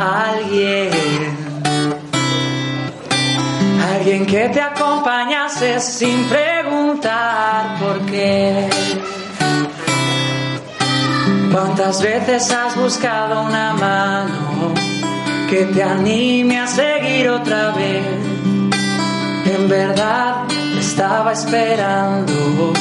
alguien? 0.00 0.90
Alguien 3.94 4.26
que 4.26 4.48
te 4.48 4.60
acompañase 4.60 5.78
sin 5.80 6.24
preguntar 6.24 7.78
por 7.78 8.00
qué. 8.06 8.68
¿Cuántas 11.52 12.00
veces 12.00 12.50
has 12.50 12.76
buscado 12.76 13.42
una 13.42 13.74
mano 13.74 14.72
que 15.50 15.64
te 15.66 15.82
anime 15.82 16.60
a 16.60 16.66
seguir 16.66 17.28
otra 17.28 17.72
vez? 17.72 18.04
En 19.44 19.68
verdad 19.68 20.44
estaba 20.78 21.32
esperando, 21.32 22.72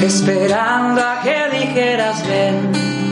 esperando 0.00 1.00
a 1.02 1.20
que 1.22 1.58
dijeras 1.58 2.26
ven. 2.26 3.07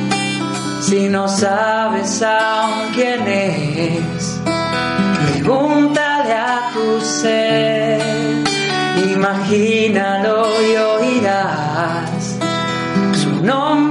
Si 0.89 1.09
no 1.09 1.27
sabes 1.27 2.23
aún 2.23 2.93
quién 2.95 3.27
es, 3.27 4.41
pregúntale 5.33 6.33
a 6.33 6.71
tu 6.73 7.01
ser. 7.01 8.01
Imagínalo 9.13 10.47
y 10.63 10.77
oirás 10.77 12.39
su 13.21 13.43
nombre 13.45 13.86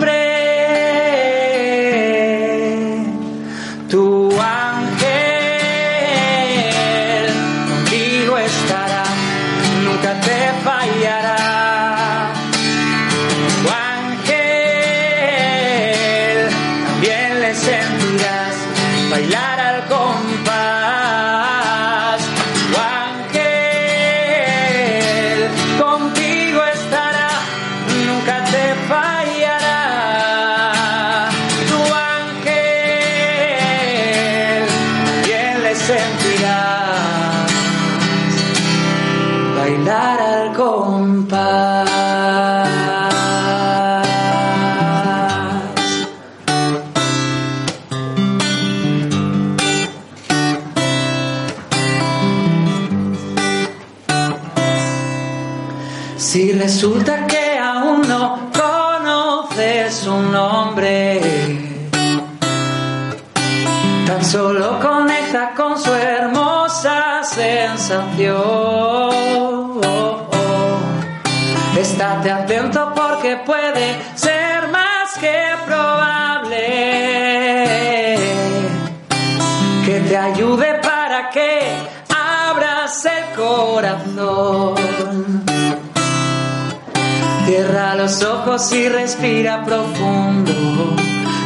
Cierra 87.45 87.95
los 87.95 88.23
ojos 88.23 88.71
y 88.73 88.89
respira 88.89 89.63
profundo. 89.63 90.51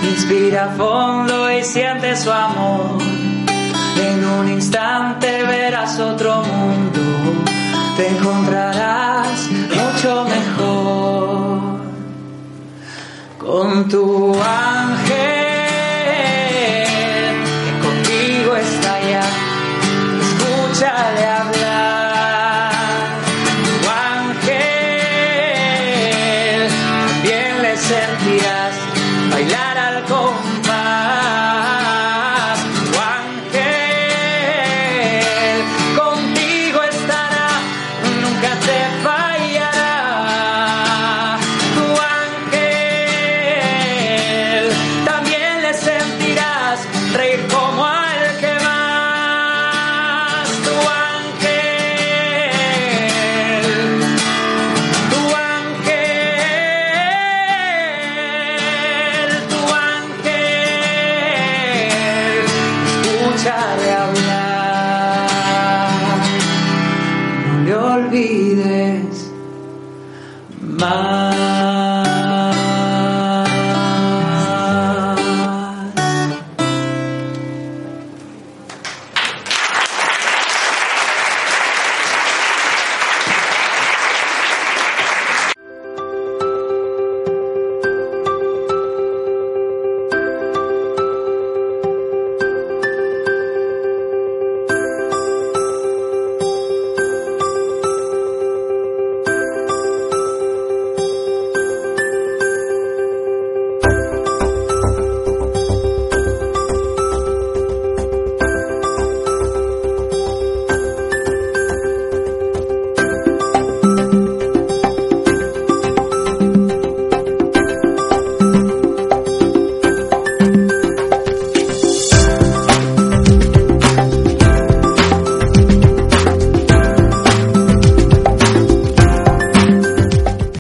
Inspira 0.09 0.73
fondo 0.77 1.51
y 1.51 1.63
siente 1.63 2.15
su 2.15 2.31
amor. 2.31 2.97
En 4.01 4.25
un 4.25 4.49
instante 4.49 5.43
verás 5.43 5.99
otro 5.99 6.41
mundo. 6.43 7.01
Te 7.97 8.07
encontrarás 8.07 9.49
mucho 9.51 10.25
mejor 10.25 11.59
con 13.37 13.89
tu 13.89 14.33
ángel. 14.41 15.38